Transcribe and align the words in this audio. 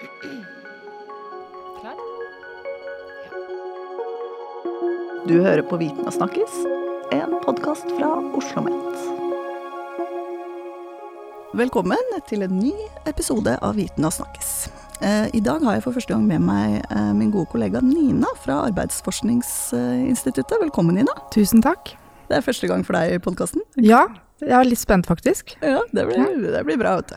Klar? 0.00 1.96
Du 5.28 5.34
hører 5.42 5.60
på 5.68 5.76
Viten 5.76 6.06
og 6.08 6.14
snakkes, 6.14 6.54
en 7.12 7.34
podkast 7.44 7.84
fra 7.98 8.08
Oslo 8.16 8.40
OsloMet. 8.40 8.96
Velkommen 11.52 12.14
til 12.30 12.46
en 12.46 12.54
ny 12.62 12.72
episode 13.10 13.58
av 13.60 13.76
Viten 13.76 14.06
og 14.08 14.14
snakkes. 14.16 14.70
Eh, 15.04 15.26
I 15.36 15.40
dag 15.44 15.60
har 15.66 15.76
jeg 15.76 15.84
for 15.84 15.92
første 15.98 16.14
gang 16.14 16.24
med 16.30 16.40
meg 16.46 16.78
eh, 16.80 17.12
min 17.18 17.32
gode 17.34 17.50
kollega 17.52 17.80
Nina 17.84 18.30
fra 18.40 18.54
Arbeidsforskningsinstituttet. 18.70 20.56
Velkommen, 20.62 20.94
Nina. 20.96 21.12
Tusen 21.34 21.60
takk. 21.64 21.92
Det 22.30 22.38
er 22.38 22.46
første 22.46 22.66
gang 22.70 22.86
for 22.88 22.96
deg 22.96 23.18
i 23.18 23.20
podkasten. 23.20 23.60
Ja, 23.76 24.06
jeg 24.40 24.56
er 24.62 24.64
litt 24.64 24.80
spent 24.80 25.04
faktisk. 25.10 25.58
Ja, 25.60 25.84
det 25.92 26.08
blir, 26.08 26.24
det 26.56 26.64
blir 26.64 26.80
bra, 26.80 26.96
vet 27.02 27.12
du. 27.12 27.16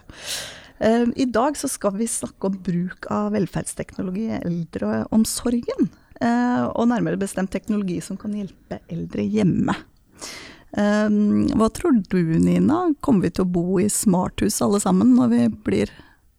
Eh, 0.80 1.06
I 1.16 1.26
dag 1.26 1.58
så 1.60 1.70
skal 1.72 1.98
vi 2.00 2.08
snakke 2.10 2.50
om 2.50 2.58
bruk 2.66 3.10
av 3.14 3.34
velferdsteknologi 3.36 4.30
i 4.30 4.40
eldreomsorgen. 4.42 5.92
Og 6.24 6.86
nærmere 6.88 7.20
bestemt 7.20 7.52
teknologi 7.52 7.98
som 8.00 8.16
kan 8.16 8.32
hjelpe 8.38 8.78
eldre 8.88 9.26
hjemme. 9.28 9.74
Hva 10.72 11.68
tror 11.76 11.98
du, 12.08 12.22
Nina? 12.40 12.78
Kommer 13.04 13.26
vi 13.26 13.34
til 13.36 13.44
å 13.44 13.52
bo 13.52 13.82
i 13.82 13.90
smarthus 13.92 14.62
alle 14.64 14.80
sammen 14.80 15.18
når 15.18 15.34
vi 15.34 15.42
blir 15.66 15.92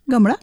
gamle? 0.08 0.38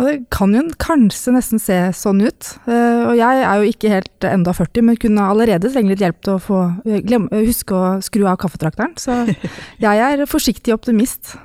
Det 0.00 0.24
kan 0.34 0.56
jo 0.56 0.64
kanskje 0.80 1.36
nesten 1.36 1.62
se 1.62 1.76
sånn 1.94 2.24
ut. 2.24 2.50
Og 2.66 3.14
jeg 3.20 3.44
er 3.44 3.60
jo 3.60 3.70
ikke 3.70 3.92
helt 3.92 4.26
enda 4.26 4.56
40, 4.56 4.88
men 4.88 4.98
kunne 4.98 5.28
allerede 5.30 5.70
trenge 5.70 5.92
litt 5.92 6.02
hjelp 6.02 6.18
til 6.24 6.34
å 6.34 6.42
få 6.42 6.60
glem, 7.06 7.30
huske 7.44 7.76
å 7.76 7.94
skru 8.02 8.26
av 8.26 8.40
kaffetrakteren. 8.42 8.96
Så 8.98 9.20
jeg 9.84 10.04
er 10.08 10.26
forsiktig 10.26 10.74
optimist. 10.74 11.36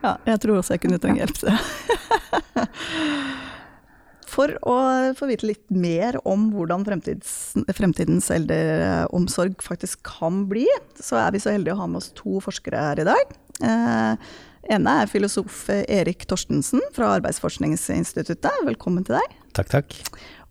Ja, 0.00 0.16
jeg 0.28 0.40
tror 0.42 0.60
også 0.60 0.76
jeg 0.76 0.84
kunne 0.84 1.00
trenge 1.02 1.20
hjelp 1.22 1.40
til 1.40 1.50
det. 1.50 2.66
For 4.30 4.52
å 4.62 4.76
få 5.18 5.26
vite 5.26 5.48
litt 5.48 5.72
mer 5.74 6.16
om 6.28 6.50
hvordan 6.54 6.84
fremtidens 6.86 8.28
eldreomsorg 8.32 9.58
faktisk 9.64 10.04
kan 10.06 10.44
bli, 10.50 10.68
så 11.02 11.18
er 11.24 11.34
vi 11.34 11.42
så 11.42 11.52
heldige 11.52 11.74
å 11.74 11.80
ha 11.82 11.88
med 11.90 12.00
oss 12.00 12.12
to 12.16 12.38
forskere 12.44 12.84
her 12.84 13.02
i 13.02 13.08
dag. 13.08 13.34
Eh, 13.66 14.30
ene 14.76 14.94
er 15.02 15.10
filosof 15.10 15.64
Erik 15.82 16.28
Torstensen 16.30 16.84
fra 16.94 17.16
Arbeidsforskningsinstituttet. 17.18 18.62
Velkommen 18.68 19.04
til 19.08 19.18
deg. 19.18 19.34
Takk, 19.58 19.74
takk. 19.74 19.98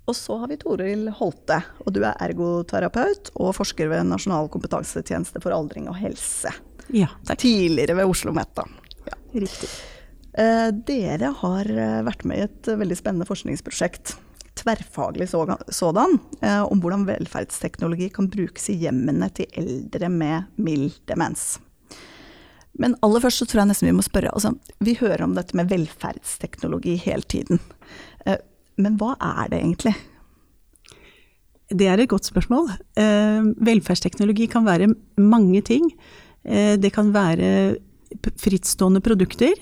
Og 0.10 0.18
så 0.18 0.40
har 0.42 0.52
vi 0.52 0.58
Toril 0.60 1.08
Holte, 1.20 1.62
og 1.86 1.94
du 1.96 2.02
er 2.02 2.18
ergoterapeut 2.26 3.32
og 3.38 3.54
forsker 3.58 3.92
ved 3.92 4.10
Nasjonal 4.10 4.50
kompetansetjeneste 4.52 5.42
for 5.44 5.56
aldring 5.56 5.88
og 5.88 6.00
helse. 6.02 6.52
Ja, 6.90 7.12
takk. 7.24 7.40
Tidligere 7.46 8.00
ved 8.02 8.10
Oslo 8.10 8.34
OsloMet. 8.34 8.79
Riktig. 9.34 9.70
Eh, 10.38 10.68
dere 10.86 11.32
har 11.42 11.70
eh, 11.70 12.02
vært 12.06 12.26
med 12.28 12.40
i 12.40 12.46
et 12.46 12.70
veldig 12.80 12.98
spennende 12.98 13.28
forskningsprosjekt, 13.30 14.16
tverrfaglig 14.60 15.30
sådan, 15.32 16.20
eh, 16.42 16.62
om 16.62 16.82
hvordan 16.84 17.08
velferdsteknologi 17.08 18.10
kan 18.14 18.30
brukes 18.32 18.70
i 18.70 18.78
hjemmene 18.84 19.32
til 19.36 19.50
eldre 19.58 20.12
med 20.14 20.62
mild 20.62 21.00
demens. 21.10 21.58
Men 22.80 22.96
aller 23.04 23.24
først 23.24 23.42
så 23.42 23.50
tror 23.50 23.64
jeg 23.64 23.72
nesten 23.72 23.90
vi 23.90 23.98
må 23.98 24.06
spørre. 24.06 24.32
Altså, 24.32 24.54
vi 24.86 24.96
hører 25.00 25.26
om 25.26 25.34
dette 25.36 25.58
med 25.58 25.72
velferdsteknologi 25.72 26.94
hele 27.02 27.26
tiden. 27.28 27.60
Men 28.80 28.96
hva 29.02 29.18
er 29.20 29.50
det 29.52 29.60
egentlig? 29.60 29.92
Det 31.68 31.90
er 31.92 32.00
et 32.00 32.12
godt 32.14 32.30
spørsmål. 32.30 32.70
Velferdsteknologi 33.68 34.48
kan 34.54 34.64
være 34.70 34.94
mange 35.20 35.60
ting. 35.68 35.90
Det 36.46 36.94
kan 36.96 37.12
være 37.12 37.50
frittstående 38.40 39.02
produkter. 39.06 39.56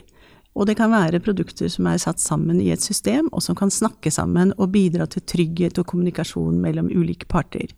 Og 0.57 0.65
det 0.65 0.77
kan 0.79 0.89
være 0.89 1.21
produkter 1.21 1.69
som 1.69 1.87
er 1.89 2.01
satt 2.01 2.21
sammen 2.21 2.59
i 2.63 2.71
et 2.73 2.81
system, 2.81 3.29
og 3.31 3.43
som 3.45 3.57
kan 3.57 3.69
snakke 3.73 4.09
sammen 4.13 4.55
og 4.57 4.71
bidra 4.73 5.05
til 5.09 5.25
trygghet 5.29 5.77
og 5.77 5.85
kommunikasjon 5.91 6.57
mellom 6.63 6.89
ulike 6.89 7.29
parter. 7.29 7.69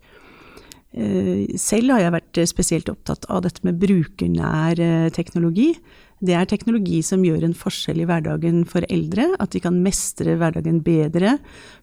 Eh, 0.90 1.46
selv 1.60 1.94
har 1.94 2.06
jeg 2.06 2.16
vært 2.16 2.40
spesielt 2.50 2.90
opptatt 2.90 3.28
av 3.30 3.44
dette 3.46 3.66
med 3.68 3.78
brukernær 3.82 4.80
eh, 4.82 5.10
teknologi. 5.14 5.74
Det 6.20 6.34
er 6.36 6.48
teknologi 6.50 7.04
som 7.06 7.24
gjør 7.24 7.46
en 7.48 7.56
forskjell 7.56 8.02
i 8.02 8.08
hverdagen 8.10 8.64
for 8.68 8.88
eldre. 8.90 9.28
At 9.44 9.54
de 9.54 9.62
kan 9.64 9.78
mestre 9.84 10.38
hverdagen 10.40 10.82
bedre, 10.86 11.38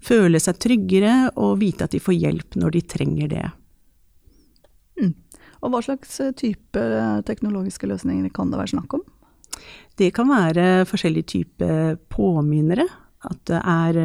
føle 0.04 0.40
seg 0.42 0.58
tryggere 0.64 1.14
og 1.36 1.60
vite 1.62 1.86
at 1.86 1.94
de 1.94 2.02
får 2.02 2.18
hjelp 2.18 2.58
når 2.60 2.76
de 2.76 2.84
trenger 2.96 3.32
det. 3.36 3.46
Og 5.66 5.74
hva 5.74 5.82
slags 5.82 6.20
type 6.38 6.82
teknologiske 7.26 7.90
løsninger 7.90 8.30
kan 8.34 8.52
det 8.52 8.60
være 8.60 8.76
snakk 8.76 8.98
om? 9.00 9.02
Det 9.98 10.12
kan 10.14 10.28
være 10.30 10.86
forskjellige 10.88 11.30
typer 11.32 11.96
påminnere. 12.12 12.86
At 13.26 13.38
det 13.50 13.60
er 13.60 14.00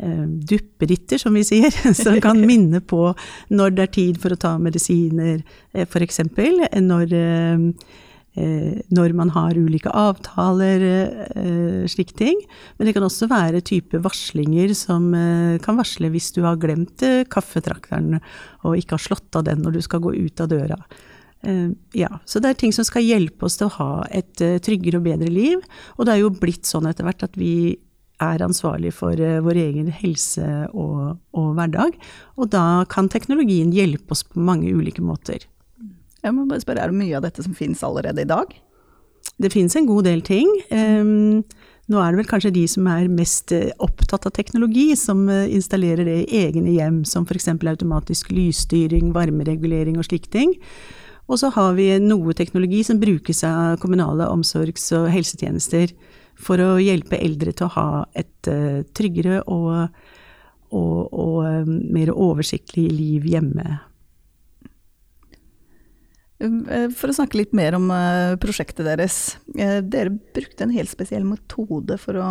eh, 0.00 0.26
duppeditter, 0.52 1.20
som 1.20 1.34
vi 1.36 1.44
sier, 1.46 1.74
som 2.02 2.20
kan 2.22 2.40
minne 2.50 2.80
på 2.80 3.10
når 3.50 3.74
det 3.76 3.86
er 3.86 3.96
tid 3.98 4.20
for 4.22 4.34
å 4.34 4.40
ta 4.40 4.54
medisiner, 4.62 5.42
eh, 5.74 5.86
f.eks. 5.86 6.22
Når, 6.80 7.16
eh, 7.18 7.66
når 8.90 9.14
man 9.16 9.30
har 9.34 9.58
ulike 9.58 9.90
avtaler, 9.96 10.82
eh, 11.34 11.86
slike 11.90 12.16
ting. 12.18 12.38
Men 12.78 12.88
det 12.88 12.94
kan 12.96 13.06
også 13.06 13.28
være 13.30 13.62
type 13.66 14.00
varslinger 14.02 14.74
som 14.76 15.12
eh, 15.14 15.58
kan 15.62 15.78
varsle 15.78 16.10
hvis 16.12 16.32
du 16.36 16.42
har 16.46 16.58
glemt 16.60 17.02
eh, 17.06 17.24
kaffetrakteren 17.30 18.18
og 18.64 18.76
ikke 18.76 18.96
har 18.96 19.06
slått 19.06 19.38
av 19.38 19.46
den 19.48 19.62
når 19.64 19.78
du 19.78 19.80
skal 19.86 20.02
gå 20.04 20.14
ut 20.16 20.40
av 20.40 20.50
døra. 20.52 20.82
Ja, 21.96 22.18
så 22.28 22.36
det 22.36 22.50
er 22.50 22.56
ting 22.60 22.72
som 22.76 22.84
skal 22.84 23.00
hjelpe 23.00 23.46
oss 23.46 23.54
til 23.56 23.70
å 23.70 23.76
ha 23.78 23.92
et 24.12 24.36
tryggere 24.36 24.98
og 24.98 25.06
bedre 25.06 25.30
liv. 25.32 25.62
Og 25.96 26.04
det 26.04 26.12
er 26.12 26.20
jo 26.20 26.34
blitt 26.36 26.68
sånn 26.68 26.84
etter 26.90 27.06
hvert 27.06 27.24
at 27.24 27.38
vi 27.40 27.78
er 28.20 28.44
ansvarlig 28.44 28.92
for 28.92 29.16
vår 29.16 29.60
egen 29.62 29.88
helse 30.02 30.44
og, 30.74 31.16
og, 31.32 31.54
hverdag. 31.56 31.96
Og 32.36 32.52
da 32.52 32.84
kan 32.92 33.08
teknologien 33.08 33.72
hjelpe 33.72 34.12
oss 34.12 34.26
på 34.28 34.44
mange 34.44 34.68
ulike 34.68 35.00
måter. 35.00 35.48
Jeg 36.20 36.36
må 36.36 36.46
bare 36.48 36.62
spørre, 36.62 36.84
Er 36.84 36.92
det 36.92 37.00
mye 37.00 37.16
av 37.16 37.24
dette 37.24 37.42
som 37.42 37.56
finnes 37.56 37.82
allerede 37.86 38.22
i 38.22 38.28
dag? 38.28 38.52
Det 39.40 39.52
finnes 39.52 39.76
en 39.76 39.88
god 39.88 40.04
del 40.04 40.22
ting. 40.22 40.48
Um, 40.70 41.42
nå 41.90 41.98
er 42.00 42.12
det 42.12 42.20
vel 42.20 42.30
kanskje 42.30 42.52
de 42.54 42.66
som 42.68 42.86
er 42.86 43.08
mest 43.08 43.52
opptatt 43.82 44.26
av 44.28 44.32
teknologi, 44.36 44.94
som 44.96 45.24
installerer 45.28 46.04
det 46.06 46.18
i 46.22 46.44
egne 46.44 46.76
hjem, 46.76 47.02
som 47.08 47.26
f.eks. 47.26 47.48
automatisk 47.48 48.30
lysstyring, 48.30 49.10
varmeregulering 49.16 49.98
og 49.98 50.06
slike 50.06 50.30
ting. 50.30 50.54
Og 51.30 51.38
så 51.38 51.50
har 51.54 51.74
vi 51.78 51.88
noe 52.02 52.34
teknologi 52.34 52.82
som 52.86 53.00
brukes 53.00 53.42
av 53.46 53.76
kommunale 53.82 54.26
omsorgs- 54.30 54.90
og 54.98 55.10
helsetjenester 55.14 55.92
for 56.40 56.62
å 56.62 56.78
hjelpe 56.82 57.20
eldre 57.20 57.52
til 57.54 57.68
å 57.68 57.74
ha 57.76 57.90
et 58.18 58.50
uh, 58.50 58.80
tryggere 58.96 59.42
og, 59.46 59.90
og, 60.74 60.96
og 61.12 61.70
mer 61.70 62.10
oversiktlig 62.14 62.88
liv 62.94 63.28
hjemme. 63.30 63.78
Eh, 66.40 66.86
for 66.96 67.12
å 67.12 67.16
snakke 67.16 67.40
litt 67.40 67.52
mer 67.56 67.76
om 67.76 67.90
uh, 67.92 68.36
prosjektet 68.40 68.86
deres. 68.88 69.18
Uh, 69.52 69.80
dere 69.84 70.14
brukte 70.34 70.64
en 70.64 70.72
helt 70.74 70.92
spesiell 70.92 71.26
metode 71.28 71.98
for 72.00 72.20
å 72.20 72.30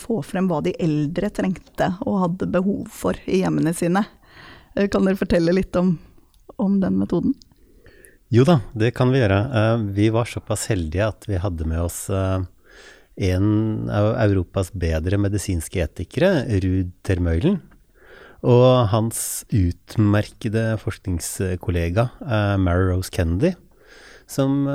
få 0.00 0.20
frem 0.26 0.48
hva 0.50 0.62
de 0.64 0.72
eldre 0.80 1.30
trengte 1.34 1.92
og 2.06 2.22
hadde 2.24 2.52
behov 2.58 2.86
for 2.92 3.18
i 3.28 3.42
hjemmene 3.42 3.74
sine. 3.76 4.04
Kan 4.78 5.04
dere 5.04 5.18
fortelle 5.18 5.52
litt 5.54 5.76
om, 5.76 5.96
om 6.56 6.80
den 6.80 7.00
metoden? 7.00 7.34
Jo 8.28 8.44
da, 8.44 8.58
det 8.76 8.92
kan 8.96 9.08
vi 9.12 9.22
gjøre. 9.22 9.38
Eh, 9.40 9.82
vi 9.96 10.10
var 10.12 10.28
såpass 10.28 10.66
heldige 10.68 11.08
at 11.08 11.24
vi 11.28 11.40
hadde 11.40 11.64
med 11.68 11.80
oss 11.80 12.08
eh, 12.12 12.42
en 13.28 13.88
av 13.90 14.10
Europas 14.26 14.70
bedre 14.76 15.18
medisinske 15.20 15.80
etikere, 15.80 16.44
Ruud 16.60 16.92
Termøylen, 17.08 17.56
og 18.46 18.88
hans 18.92 19.44
utmerkede 19.50 20.76
forskningskollega 20.82 22.08
eh, 22.22 22.56
Mary 22.60 22.90
Rose 22.90 23.12
Kennedy, 23.14 23.54
som 24.28 24.66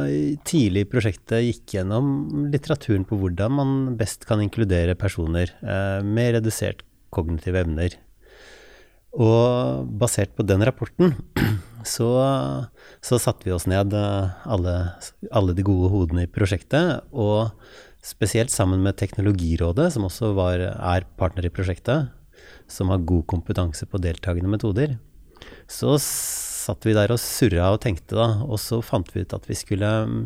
tidlig 0.50 0.88
i 0.88 0.90
prosjektet 0.90 1.46
gikk 1.46 1.76
gjennom 1.76 2.48
litteraturen 2.50 3.06
på 3.06 3.20
hvordan 3.22 3.54
man 3.54 3.76
best 4.00 4.26
kan 4.26 4.42
inkludere 4.42 4.96
personer 4.98 5.52
med 6.02 6.32
redusert 6.40 6.82
kognitive 7.14 7.62
evner. 7.62 7.94
Og 9.14 9.86
basert 10.02 10.34
på 10.34 10.46
den 10.46 10.64
rapporten 10.66 11.14
så, 11.86 12.10
så 13.04 13.20
satte 13.22 13.46
vi 13.46 13.54
oss 13.54 13.68
ned, 13.70 13.94
eh, 13.94 14.34
alle, 14.50 14.76
alle, 15.30 15.54
de 15.54 15.66
gode 15.66 15.92
hodene 15.94 16.26
i 16.26 16.32
prosjektet, 16.32 17.06
og 17.14 17.54
spesielt 18.04 18.52
sammen 18.52 18.82
med 18.84 18.98
Teknologirådet, 19.00 19.92
som 19.94 20.10
også 20.10 20.34
var, 20.36 20.66
er 20.74 21.06
partner 21.20 21.48
i 21.48 21.54
prosjektet, 21.54 22.10
som 22.72 22.92
har 22.94 23.04
god 23.08 23.26
kompetanse 23.30 23.88
på 23.90 24.02
deltakende 24.02 24.52
metoder, 24.52 24.98
så 25.68 25.98
satt 26.00 26.86
vi 26.88 26.96
der 26.96 27.12
og 27.14 27.22
surra 27.22 27.74
og 27.74 27.82
tenkte, 27.84 28.16
da, 28.16 28.44
og 28.46 28.60
så 28.62 28.80
fant 28.86 29.10
vi 29.14 29.24
ut 29.24 29.36
at 29.36 29.48
vi 29.50 29.58
skulle 29.58 29.90
mm, 30.08 30.22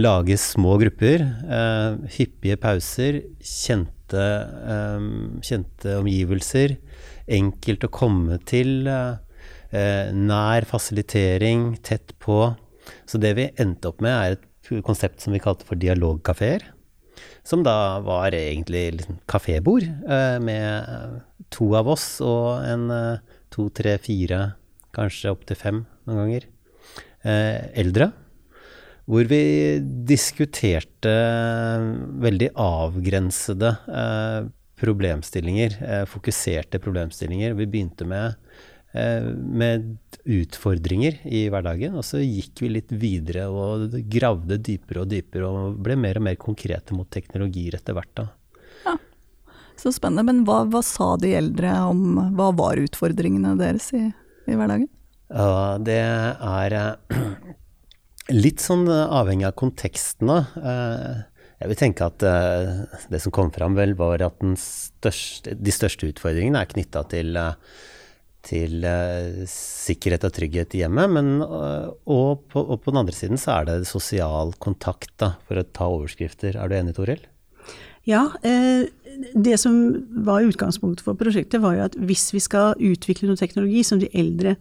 lage 0.00 0.36
små 0.40 0.76
grupper, 0.82 1.24
eh, 1.58 2.00
hyppige 2.18 2.58
pauser, 2.60 3.22
kjente, 3.40 4.26
eh, 4.74 5.06
kjente 5.46 5.96
omgivelser, 6.02 6.76
enkelt 7.38 7.88
å 7.88 7.92
komme 7.92 8.40
til. 8.48 8.84
Eh, 8.90 9.16
eh, 9.72 10.12
nær 10.12 10.66
fasilitering, 10.68 11.76
tett 11.82 12.14
på. 12.22 12.54
Så 13.06 13.18
det 13.22 13.34
vi 13.38 13.50
endte 13.58 13.90
opp 13.90 14.00
med, 14.04 14.12
er 14.12 14.36
et 14.36 14.84
konsept 14.86 15.22
som 15.22 15.34
vi 15.34 15.42
kalte 15.42 15.66
for 15.66 15.78
dialogkafeer. 15.78 16.72
som 17.46 17.62
da 17.62 18.00
var 18.02 18.34
egentlig 18.34 18.98
liksom 18.98 19.18
kafébord 19.30 19.86
eh, 19.86 20.38
med 20.42 21.22
to 21.52 21.70
av 21.78 21.88
oss 21.94 22.06
og 22.24 22.66
en 22.66 22.90
eh, 22.92 23.24
to, 23.52 23.68
tre, 23.74 23.96
fire, 24.02 24.40
kanskje 24.96 25.32
opptil 25.32 25.58
fem 25.60 25.82
noen 26.06 26.22
ganger, 26.22 26.46
eh, 27.24 27.66
eldre. 27.82 28.12
Hvor 29.06 29.28
vi 29.30 29.40
diskuterte 30.08 31.12
veldig 32.26 32.50
avgrensede 32.58 33.70
eh, 33.86 34.48
problemstillinger, 34.76 35.78
fokuserte 36.10 36.80
problemstillinger. 36.84 37.54
Vi 37.56 37.64
begynte 37.70 38.04
med, 38.04 38.34
med 38.92 39.86
utfordringer 40.28 41.22
i 41.24 41.46
hverdagen, 41.48 41.96
og 41.96 42.04
så 42.04 42.20
gikk 42.20 42.60
vi 42.60 42.74
litt 42.74 42.92
videre 42.92 43.46
og 43.48 43.94
gravde 44.12 44.58
dypere 44.60 45.06
og 45.06 45.08
dypere 45.14 45.48
og 45.48 45.78
ble 45.80 45.96
mer 45.96 46.20
og 46.20 46.26
mer 46.26 46.36
konkrete 46.42 46.98
mot 46.98 47.08
teknologier 47.08 47.78
etter 47.78 47.96
hvert. 47.96 48.12
da. 48.20 48.26
Så 49.76 49.92
spennende. 49.92 50.24
Men 50.26 50.44
hva, 50.48 50.62
hva 50.72 50.82
sa 50.84 51.14
de 51.20 51.34
eldre 51.36 51.72
om 51.90 52.18
Hva 52.36 52.50
var 52.56 52.80
utfordringene 52.80 53.54
deres 53.60 53.90
i, 53.96 54.06
i 54.48 54.56
hverdagen? 54.56 54.88
Ja, 55.28 55.76
det 55.82 55.98
er 56.00 56.76
eh, 56.78 57.24
litt 58.44 58.62
sånn 58.64 58.86
avhengig 58.90 59.48
av 59.48 59.56
konteksten, 59.58 60.30
da. 60.30 60.38
Eh, 60.60 61.24
Jeg 61.56 61.70
vil 61.72 61.78
tenke 61.80 62.06
at 62.06 62.22
eh, 62.28 62.72
det 63.08 63.20
som 63.24 63.32
kom 63.32 63.48
fram, 63.54 63.76
vel, 63.78 63.94
var 63.96 64.20
at 64.24 64.42
største, 64.60 65.54
de 65.56 65.72
største 65.72 66.08
utfordringene 66.12 66.60
er 66.60 66.68
knytta 66.72 67.02
til, 67.08 67.36
eh, 67.40 67.54
til 68.46 68.84
eh, 68.84 69.44
sikkerhet 69.50 70.26
og 70.28 70.34
trygghet 70.36 70.76
i 70.76 70.82
hjemmet. 70.84 71.14
Men, 71.16 71.30
eh, 71.42 71.88
og, 72.12 72.44
på, 72.52 72.60
og 72.60 72.84
på 72.84 72.92
den 72.92 73.00
andre 73.02 73.16
siden 73.16 73.40
så 73.40 73.58
er 73.60 73.70
det 73.70 73.78
sosial 73.88 74.52
kontakt, 74.62 75.14
da, 75.18 75.34
for 75.48 75.58
å 75.58 75.64
ta 75.66 75.88
overskrifter. 75.90 76.60
Er 76.60 76.68
du 76.70 76.76
enig, 76.78 76.94
Toril? 77.00 77.24
Ja, 78.06 78.30
eh, 78.42 78.86
det 79.34 79.58
som 79.58 80.06
var 80.22 80.46
utgangspunktet 80.46 81.02
for 81.02 81.18
prosjektet 81.18 81.62
var 81.62 81.74
jo 81.74 81.86
at 81.88 81.96
hvis 81.98 82.28
vi 82.34 82.42
skal 82.42 82.76
utvikle 82.78 83.26
noe 83.26 83.40
teknologi 83.40 83.82
som 83.86 83.98
de 83.98 84.10
eldre 84.14 84.54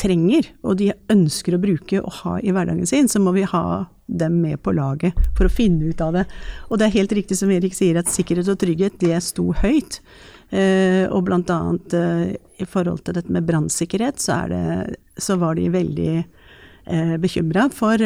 trenger, 0.00 0.48
og 0.66 0.78
de 0.80 0.88
ønsker 1.12 1.54
å 1.54 1.60
bruke 1.62 2.00
og 2.00 2.16
ha 2.22 2.38
i 2.42 2.50
hverdagen 2.54 2.88
sin, 2.88 3.06
så 3.10 3.20
må 3.22 3.34
vi 3.36 3.46
ha 3.46 3.84
dem 4.10 4.40
med 4.42 4.58
på 4.64 4.74
laget 4.74 5.14
for 5.38 5.46
å 5.46 5.52
finne 5.52 5.92
ut 5.92 6.02
av 6.02 6.16
det. 6.16 6.24
Og 6.66 6.80
det 6.80 6.88
er 6.88 6.96
helt 6.96 7.14
riktig 7.14 7.38
som 7.38 7.52
Erik 7.54 7.76
sier, 7.76 8.00
at 8.00 8.10
sikkerhet 8.10 8.50
og 8.50 8.58
trygghet, 8.58 8.98
det 8.98 9.20
sto 9.22 9.52
høyt. 9.60 10.00
Eh, 10.50 11.06
og 11.12 11.28
blant 11.28 11.52
annet 11.54 11.94
eh, 11.94 12.26
i 12.58 12.66
forhold 12.66 13.04
til 13.06 13.20
dette 13.20 13.30
med 13.30 13.46
brannsikkerhet, 13.46 14.18
så, 14.18 14.40
så 15.14 15.38
var 15.38 15.60
de 15.60 15.70
veldig 15.70 16.12
bekymra 17.22 17.68
for 17.70 18.02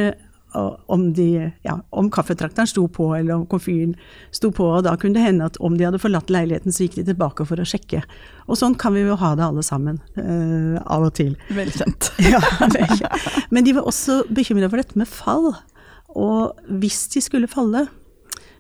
om, 0.55 1.07
de, 1.17 1.51
ja, 1.67 1.79
om 1.91 2.11
kaffetrakteren 2.13 2.69
sto 2.71 2.87
på, 2.89 3.09
eller 3.17 3.41
om 3.41 3.47
komfyren 3.51 3.95
sto 4.35 4.51
på. 4.55 4.67
Og 4.77 4.85
da 4.87 4.95
kunne 5.01 5.19
det 5.19 5.25
hende 5.27 5.49
at 5.51 5.59
om 5.65 5.79
de 5.79 5.87
hadde 5.89 6.01
forlatt 6.03 6.33
leiligheten, 6.33 6.75
så 6.75 6.87
gikk 6.87 7.01
de 7.01 7.07
tilbake 7.11 7.47
for 7.49 7.61
å 7.61 7.67
sjekke. 7.69 8.05
Og 8.47 8.61
sånn 8.61 8.77
kan 8.81 8.95
vi 8.97 9.05
jo 9.05 9.19
ha 9.21 9.35
det 9.39 9.47
alle 9.47 9.65
sammen, 9.67 10.01
uh, 10.19 10.79
av 10.85 11.09
og 11.09 11.15
til. 11.21 11.37
Velkjent. 11.55 12.13
Ja. 12.35 12.41
Men 13.53 13.67
de 13.67 13.75
var 13.77 13.87
også 13.89 14.23
bekymra 14.33 14.69
for 14.71 14.81
dette 14.81 14.99
med 14.99 15.11
fall. 15.11 15.53
Og 16.15 16.65
hvis 16.81 17.05
de 17.13 17.23
skulle 17.25 17.51
falle, 17.51 17.87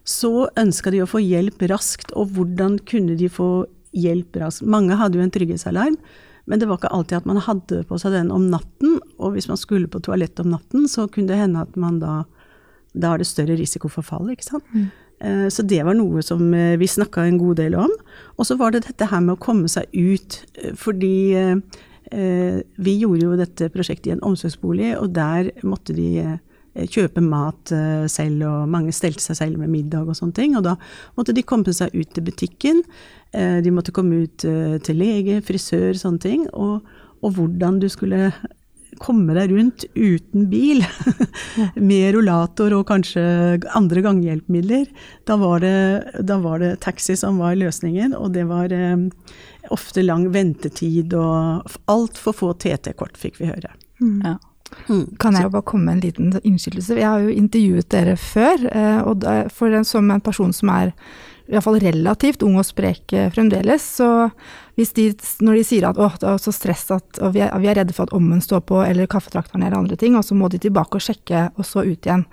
så 0.04 0.48
ønska 0.60 0.92
de 0.92 1.02
å 1.02 1.08
få 1.08 1.22
hjelp 1.22 1.64
raskt. 1.70 2.12
Og 2.18 2.34
hvordan 2.36 2.78
kunne 2.88 3.16
de 3.18 3.30
få 3.32 3.66
hjelp 3.96 4.36
raskt? 4.42 4.66
Mange 4.68 4.98
hadde 5.00 5.18
jo 5.18 5.24
en 5.24 5.32
trygghetsalarm, 5.34 5.98
men 6.46 6.60
det 6.60 6.68
var 6.68 6.80
ikke 6.80 6.92
alltid 6.92 7.18
at 7.20 7.28
man 7.28 7.40
hadde 7.40 7.82
på 7.88 7.98
seg 8.00 8.12
den 8.16 8.32
om 8.34 8.50
natten. 8.52 8.98
Og 9.16 9.34
hvis 9.34 9.48
man 9.48 9.60
skulle 9.60 9.88
på 9.90 10.02
toalett 10.04 10.40
om 10.42 10.50
natten, 10.52 10.88
så 10.90 11.06
kunne 11.08 11.32
det 11.32 11.40
hende 11.40 11.64
at 11.64 11.76
man 11.80 12.00
da 12.02 12.24
Da 12.94 13.10
er 13.10 13.18
det 13.18 13.26
større 13.26 13.56
risiko 13.58 13.88
for 13.90 14.06
fall, 14.06 14.28
ikke 14.30 14.44
sant. 14.46 14.66
Mm. 14.70 14.84
Så 15.50 15.64
det 15.66 15.80
var 15.82 15.96
noe 15.98 16.22
som 16.22 16.52
eh, 16.54 16.76
vi 16.78 16.86
snakka 16.86 17.24
en 17.26 17.40
god 17.40 17.56
del 17.58 17.74
om. 17.74 17.90
Og 18.38 18.46
så 18.46 18.54
var 18.54 18.70
det 18.70 18.84
dette 18.84 19.08
her 19.10 19.18
med 19.24 19.34
å 19.34 19.42
komme 19.42 19.66
seg 19.66 19.88
ut, 19.90 20.36
eh, 20.60 20.76
fordi 20.78 21.16
eh, 21.34 21.56
eh, 22.12 22.60
vi 22.76 22.94
gjorde 23.00 23.24
jo 23.24 23.38
dette 23.38 23.70
prosjektet 23.74 24.10
i 24.10 24.14
en 24.14 24.22
omsorgsbolig, 24.26 24.92
og 25.00 25.10
der 25.16 25.50
måtte 25.66 25.96
de 25.96 26.08
eh, 26.22 26.38
kjøpe 26.74 27.22
mat 27.24 27.72
eh, 27.74 28.06
selv, 28.10 28.42
og 28.48 28.72
mange 28.72 28.94
stelte 28.94 29.22
seg 29.22 29.38
selv 29.38 29.60
med 29.62 29.72
middag 29.72 30.08
og 30.08 30.18
sånne 30.18 30.36
ting. 30.36 30.56
Og 30.58 30.66
da 30.66 30.74
måtte 31.18 31.34
de 31.36 31.46
komme 31.46 31.74
seg 31.74 31.94
ut 31.94 32.10
til 32.14 32.26
butikken, 32.26 32.82
eh, 33.36 33.60
de 33.64 33.72
måtte 33.74 33.94
komme 33.94 34.24
ut 34.24 34.46
eh, 34.48 34.76
til 34.84 35.00
lege, 35.00 35.40
frisør, 35.46 35.94
sånne 35.98 36.22
ting. 36.24 36.44
Og, 36.52 36.84
og 37.24 37.38
hvordan 37.38 37.80
du 37.82 37.88
skulle 37.92 38.32
komme 39.02 39.34
deg 39.34 39.50
rundt 39.50 39.84
uten 39.94 40.48
bil, 40.50 40.82
med 41.90 42.14
rullator 42.14 42.74
og 42.76 42.86
kanskje 42.90 43.24
andre 43.74 44.04
ganghjelpemidler. 44.06 44.86
Da 45.26 45.38
var 45.40 45.62
det, 45.64 45.74
da 46.26 46.38
var 46.42 46.62
det 46.62 46.76
taxi 46.84 47.16
som 47.18 47.40
var 47.42 47.58
løsningen, 47.58 48.14
og 48.18 48.34
det 48.36 48.46
var 48.50 48.74
eh, 48.74 49.06
ofte 49.74 50.04
lang 50.04 50.28
ventetid 50.34 51.14
og 51.18 51.70
altfor 51.90 52.36
få 52.36 52.52
TT-kort, 52.58 53.18
fikk 53.18 53.42
vi 53.42 53.50
høre. 53.52 53.74
Ja. 54.24 54.38
Kan 55.20 55.38
jeg 55.38 55.52
bare 55.52 55.66
komme 55.66 55.88
med 55.88 55.98
en 55.98 56.02
liten 56.04 56.40
innskytelse? 56.42 56.98
Jeg 57.00 57.08
har 57.08 57.22
jo 57.24 57.32
intervjuet 57.32 57.88
dere 57.92 58.16
før, 58.20 58.66
eh, 58.70 59.00
og 59.04 59.24
for 59.52 59.74
en, 59.74 59.86
som 59.88 60.10
en 60.10 60.24
person 60.24 60.52
som 60.52 60.72
er 60.74 60.92
i 61.44 61.60
fall 61.60 61.76
relativt 61.76 62.42
ung 62.44 62.56
og 62.56 62.64
sprek 62.64 63.12
eh, 63.12 63.26
fremdeles, 63.32 63.84
så 63.98 64.06
hvis 64.78 64.94
de, 64.96 65.04
når 65.44 65.58
de 65.58 65.64
sier 65.68 65.84
at 65.86 65.98
å, 66.00 66.06
det 66.18 66.26
er 66.26 66.38
så 66.40 66.52
stress 66.54 66.86
at 66.94 67.20
vi, 67.34 67.42
er, 67.44 67.52
vi 67.60 67.68
er 67.70 67.76
redde 67.78 67.94
for 67.94 68.08
at 68.08 68.14
ommen 68.16 68.40
står 68.42 68.62
på, 68.66 68.80
eller 68.82 69.10
kaffetrakteren 69.10 69.62
eller 69.62 69.76
andre 69.76 69.98
ting, 70.00 70.16
og 70.18 70.24
så 70.26 70.34
må 70.34 70.48
de 70.50 70.58
tilbake 70.62 70.98
og 70.98 71.04
sjekke, 71.04 71.44
og 71.54 71.68
så 71.68 71.84
ut 71.84 72.08
igjen. 72.08 72.24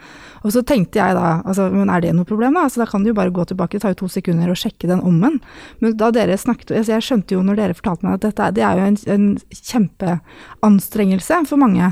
Og 0.41 0.55
så 0.55 0.63
tenkte 0.65 1.01
jeg 1.01 1.17
da, 1.17 1.41
altså, 1.43 1.67
men 1.75 1.91
er 1.91 2.05
det 2.05 2.15
noe 2.17 2.29
problem 2.29 2.55
da? 2.57 2.65
Altså, 2.69 2.81
da 2.81 2.87
kan 2.89 3.03
du 3.03 3.11
jo 3.11 3.17
bare 3.19 3.35
gå 3.35 3.45
tilbake, 3.51 3.75
det 3.75 3.83
tar 3.83 3.93
jo 3.93 4.01
to 4.05 4.09
sekunder 4.15 4.49
å 4.49 4.57
sjekke 4.57 4.89
den 4.89 5.03
ommen. 5.05 5.37
Men 5.83 5.99
da 5.99 6.09
dere 6.15 6.39
snakket, 6.39 6.71
altså, 6.71 6.95
jeg 6.95 7.07
skjønte 7.09 7.37
jo 7.37 7.43
når 7.45 7.61
dere 7.61 7.77
fortalte 7.77 8.07
meg 8.07 8.17
at 8.17 8.25
dette 8.29 8.49
det 8.57 8.65
er 8.65 8.79
jo 8.79 8.89
en, 8.89 8.99
en 9.17 9.29
kjempeanstrengelse 9.59 11.43
for 11.51 11.61
mange 11.61 11.91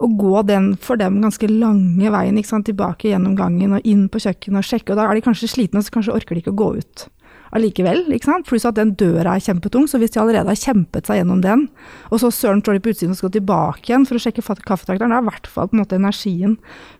å 0.00 0.08
gå 0.16 0.42
den 0.48 0.72
for 0.80 1.00
dem 1.00 1.20
ganske 1.20 1.48
lange 1.52 2.10
veien 2.12 2.40
tilbake 2.40 3.10
gjennom 3.10 3.36
gangen 3.36 3.76
og 3.76 3.84
inn 3.84 4.08
på 4.08 4.22
kjøkkenet 4.24 4.62
og 4.62 4.68
sjekke, 4.68 4.92
og 4.92 5.00
da 5.00 5.08
er 5.08 5.18
de 5.18 5.24
kanskje 5.24 5.50
slitne, 5.52 5.80
og 5.80 5.86
så 5.86 5.96
kanskje 5.98 6.14
orker 6.16 6.34
de 6.34 6.44
ikke 6.44 6.54
å 6.54 6.60
gå 6.60 6.70
ut 6.80 7.08
allikevel. 7.56 8.04
ikke 8.14 8.28
sant? 8.28 8.46
Pluss 8.48 8.66
at 8.68 8.78
den 8.78 8.94
døra 8.98 9.34
er 9.34 9.44
kjempetung, 9.44 9.86
så 9.90 9.98
hvis 10.00 10.14
de 10.14 10.20
allerede 10.22 10.50
har 10.52 10.58
kjempet 10.58 11.08
seg 11.08 11.20
gjennom 11.20 11.42
den, 11.44 11.66
og 12.10 12.22
så 12.22 12.30
søren 12.34 12.62
står 12.62 12.78
de 12.78 12.82
på 12.84 12.94
utsiden 12.94 13.14
og 13.14 13.20
skal 13.20 13.34
tilbake 13.34 13.90
igjen 13.90 14.06
for 14.08 14.18
å 14.18 14.22
sjekke 14.22 14.44
kaffetrakteren, 14.44 15.12
da 15.12 15.20
er 15.20 15.26
i 15.26 15.30
hvert 15.30 15.50
fall 15.50 15.70
på 15.70 15.76
en 15.76 15.82
måte 15.82 15.98
energien 15.98 16.56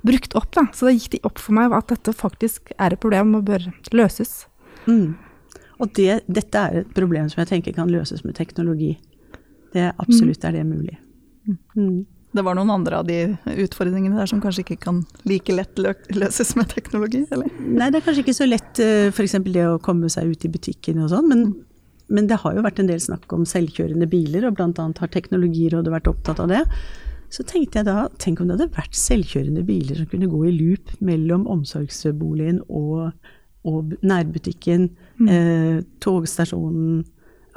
brukt 0.06 0.34
opp. 0.38 0.50
da. 0.58 0.66
Så 0.74 0.88
da 0.88 0.94
gikk 0.94 1.10
de 1.14 1.24
opp 1.28 1.42
for 1.42 1.56
meg 1.56 1.74
at 1.76 1.90
dette 1.92 2.14
faktisk 2.16 2.72
er 2.76 2.96
et 2.96 3.02
problem 3.02 3.36
og 3.38 3.46
bør 3.50 3.68
løses. 3.94 4.44
Mm. 4.90 5.14
Og 5.80 5.92
det, 5.96 6.22
dette 6.28 6.66
er 6.66 6.82
et 6.82 6.94
problem 6.96 7.30
som 7.32 7.44
jeg 7.44 7.52
tenker 7.54 7.76
kan 7.76 7.90
løses 7.90 8.24
med 8.26 8.36
teknologi. 8.36 8.96
Det 9.72 9.92
absolutt 10.02 10.44
er 10.44 10.58
det 10.58 10.66
mulig. 10.66 10.98
Mm. 11.78 12.02
Det 12.30 12.44
var 12.46 12.54
noen 12.54 12.70
andre 12.70 13.00
av 13.00 13.08
de 13.08 13.18
utfordringene 13.64 14.20
der 14.20 14.28
som 14.30 14.42
kanskje 14.42 14.62
ikke 14.62 14.78
kan 14.84 15.00
like 15.26 15.54
lett 15.54 15.80
lø 15.82 15.94
løses 16.14 16.54
med 16.58 16.70
teknologi, 16.70 17.24
eller? 17.34 17.50
Nei, 17.58 17.90
det 17.90 18.00
er 18.00 18.06
kanskje 18.06 18.22
ikke 18.22 18.36
så 18.38 18.46
lett 18.46 18.80
f.eks. 19.10 19.34
det 19.50 19.66
å 19.66 19.80
komme 19.82 20.10
seg 20.12 20.30
ut 20.30 20.46
i 20.46 20.52
butikken 20.52 21.02
og 21.02 21.10
sånn, 21.10 21.26
men, 21.30 21.44
men 22.12 22.30
det 22.30 22.38
har 22.44 22.54
jo 22.54 22.64
vært 22.66 22.78
en 22.82 22.90
del 22.90 23.02
snakk 23.02 23.34
om 23.34 23.42
selvkjørende 23.48 24.06
biler, 24.10 24.46
og 24.46 24.58
bl.a. 24.58 24.86
har 25.02 25.14
Teknologirådet 25.16 25.94
vært 25.96 26.12
opptatt 26.12 26.42
av 26.44 26.52
det. 26.52 26.62
Så 27.30 27.44
tenkte 27.46 27.78
jeg 27.78 27.86
da, 27.86 28.08
tenk 28.18 28.40
om 28.42 28.48
det 28.48 28.56
hadde 28.58 28.74
vært 28.74 28.96
selvkjørende 28.98 29.62
biler 29.66 30.00
som 30.00 30.08
kunne 30.10 30.30
gå 30.30 30.40
i 30.48 30.54
loop 30.56 30.90
mellom 31.02 31.46
omsorgsboligen 31.50 32.58
og, 32.66 33.12
og 33.70 33.94
nærbutikken, 34.02 34.88
eh, 35.30 35.78
togstasjonen, 36.02 37.04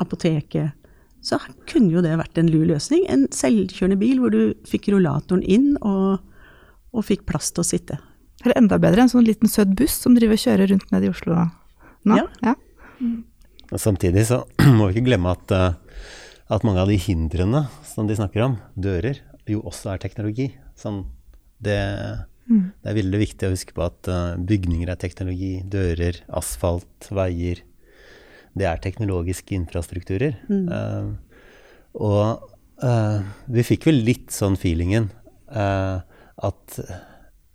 apoteket. 0.01 0.77
Så 1.23 1.39
kunne 1.69 1.93
jo 1.93 2.03
det 2.03 2.17
vært 2.19 2.39
en 2.39 2.49
lur 2.51 2.65
løsning. 2.67 3.05
En 3.11 3.27
selvkjørende 3.31 3.99
bil 4.01 4.19
hvor 4.19 4.33
du 4.33 4.53
fikk 4.67 4.89
rullatoren 4.91 5.43
inn 5.43 5.73
og, 5.79 6.19
og 6.91 7.05
fikk 7.07 7.23
plass 7.29 7.53
til 7.53 7.63
å 7.63 7.67
sitte. 7.67 7.99
Eller 8.43 8.59
enda 8.59 8.79
bedre, 8.81 9.05
en 9.05 9.11
sånn 9.11 9.23
liten 9.27 9.51
søt 9.51 9.71
buss 9.77 9.95
som 10.03 10.17
driver 10.17 10.35
og 10.35 10.43
kjører 10.43 10.73
rundt 10.73 10.91
ned 10.91 11.07
i 11.07 11.11
Oslo 11.13 11.37
nå. 12.03 12.17
Ja. 12.19 12.25
Ja. 12.43 12.55
Og 13.71 13.79
Samtidig 13.79 14.25
så 14.27 14.43
må 14.77 14.89
vi 14.89 14.97
ikke 14.97 15.07
glemme 15.07 15.31
at, 15.31 15.53
eh, 15.55 16.09
at 16.51 16.67
mange 16.67 16.83
av 16.83 16.91
de 16.91 16.99
hindrene 16.99 17.65
som 17.87 18.09
de 18.09 18.19
snakker 18.19 18.43
om, 18.45 18.59
dører, 18.75 19.23
jo 19.49 19.63
også 19.63 19.93
er 19.93 20.03
teknologi. 20.03 20.51
Sånn, 20.79 21.05
det, 21.63 21.79
det 22.47 22.91
er 22.91 22.99
veldig 22.99 23.21
viktig 23.21 23.47
å 23.47 23.53
huske 23.55 23.75
på 23.75 23.85
at 23.85 24.11
eh, 24.11 24.35
bygninger 24.51 24.91
er 24.91 24.99
teknologi, 24.99 25.53
dører, 25.63 26.19
asfalt, 26.35 27.07
veier. 27.15 27.63
Det 28.53 28.67
er 28.69 28.81
teknologiske 28.81 29.55
infrastrukturer. 29.57 30.37
Eh, 30.49 31.07
og 31.93 32.49
eh, 32.83 33.19
vi 33.53 33.65
fikk 33.65 33.89
vel 33.89 34.03
litt 34.05 34.33
sånn 34.33 34.57
feelingen 34.59 35.09
eh, 35.49 35.97
at 36.43 36.77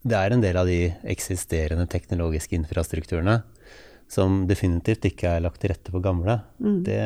det 0.08 0.18
er 0.18 0.34
en 0.34 0.42
del 0.42 0.58
av 0.58 0.68
de 0.70 0.88
eksisterende 1.10 1.88
teknologiske 1.90 2.56
infrastrukturene 2.58 3.40
som 4.08 4.44
definitivt 4.48 5.04
ikke 5.10 5.34
er 5.36 5.42
lagt 5.44 5.60
til 5.60 5.74
rette 5.74 5.92
for 5.92 6.00
gamle. 6.00 6.38
Det, 6.58 7.00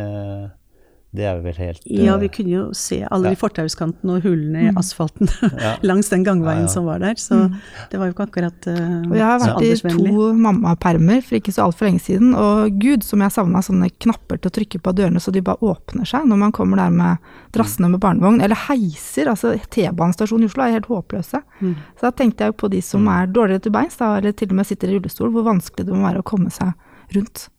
Det 1.12 1.26
er 1.28 1.42
vel 1.45 1.57
helt 1.61 1.83
Ja, 1.85 2.14
eh, 2.14 2.21
vi 2.23 2.28
kunne 2.33 2.52
jo 2.54 2.61
se 2.73 3.02
alle 3.04 3.28
Ja. 3.28 3.35
de 3.35 3.37
fortauskanten 3.37 4.09
og 4.09 4.23
hullene 4.25 4.62
i 4.64 4.71
asfalten 4.81 5.28
Ja. 5.61 5.75
langs 5.85 6.09
den 6.09 6.25
gangveien 6.25 6.62
Ja, 6.64 6.69
ja. 6.69 6.73
som 6.73 6.87
var 6.88 7.02
der, 7.02 7.19
så 7.21 7.50
det 7.90 7.99
var 8.00 8.09
jo 8.09 8.14
ikke 8.14 8.25
akkurat 8.31 8.69
uh, 8.73 9.11
Og 9.11 9.16
jeg 9.19 9.26
har 9.26 9.42
vært 9.45 9.61
i 9.66 9.92
to 9.92 10.33
mammapermer 10.33 11.21
for 11.23 11.37
ikke 11.37 11.52
så 11.52 11.66
altfor 11.66 11.90
lenge 11.90 12.00
siden, 12.00 12.33
og 12.35 12.78
gud 12.81 13.04
som 13.04 13.21
jeg 13.21 13.35
savna 13.37 13.61
sånne 13.61 13.90
knapper 14.00 14.40
til 14.40 14.49
å 14.49 14.57
trykke 14.57 14.81
på 14.81 14.95
dørene 14.97 15.21
så 15.21 15.31
de 15.37 15.45
bare 15.45 15.61
åpner 15.61 16.09
seg 16.09 16.25
når 16.31 16.40
man 16.47 16.52
kommer 16.57 16.81
der 16.81 16.90
med 16.97 17.16
drassene 17.52 17.90
med 17.92 18.00
barnevogn. 18.00 18.40
Eller 18.40 18.57
heiser, 18.71 19.28
altså 19.28 19.52
T-banestasjonen 19.69 20.47
i 20.47 20.49
Oslo 20.49 20.64
er 20.64 20.73
helt 20.78 20.88
håpløse. 20.88 21.42
Mm. 21.61 21.75
Så 22.00 22.09
da 22.09 22.11
tenkte 22.16 22.47
jeg 22.47 22.54
jo 22.54 22.61
på 22.64 22.71
de 22.73 22.81
som 22.81 23.04
er 23.12 23.26
dårligere 23.28 23.66
til 23.69 23.75
beins, 23.76 23.99
da, 24.00 24.14
eller 24.16 24.33
til 24.33 24.49
og 24.49 24.57
med 24.62 24.66
sitter 24.71 24.88
i 24.88 24.97
rullestol, 24.97 25.28
hvor 25.35 25.45
vanskelig 25.45 25.85
det 25.85 25.92
må 25.92 26.07
være 26.09 26.25
å 26.25 26.31
komme 26.33 26.49
seg 26.54 26.73
rundt. 27.12 27.50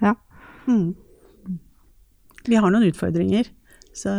Ja. 0.00 0.14
Mm. 0.70 0.94
Vi 2.44 2.58
har 2.60 2.72
noen 2.72 2.86
utfordringer, 2.90 3.48
så 3.96 4.12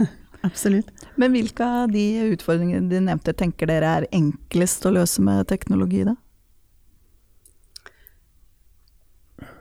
absolutt. 0.48 0.88
Men 1.20 1.34
hvilke 1.34 1.66
av 1.66 1.92
de 1.92 2.04
utfordringene 2.32 2.88
de 2.88 3.02
nevnte 3.04 3.34
tenker 3.36 3.68
dere 3.68 3.94
er 4.00 4.08
enklest 4.16 4.86
å 4.88 4.94
løse 4.96 5.22
med 5.24 5.48
teknologi, 5.50 6.06
da? 6.08 6.16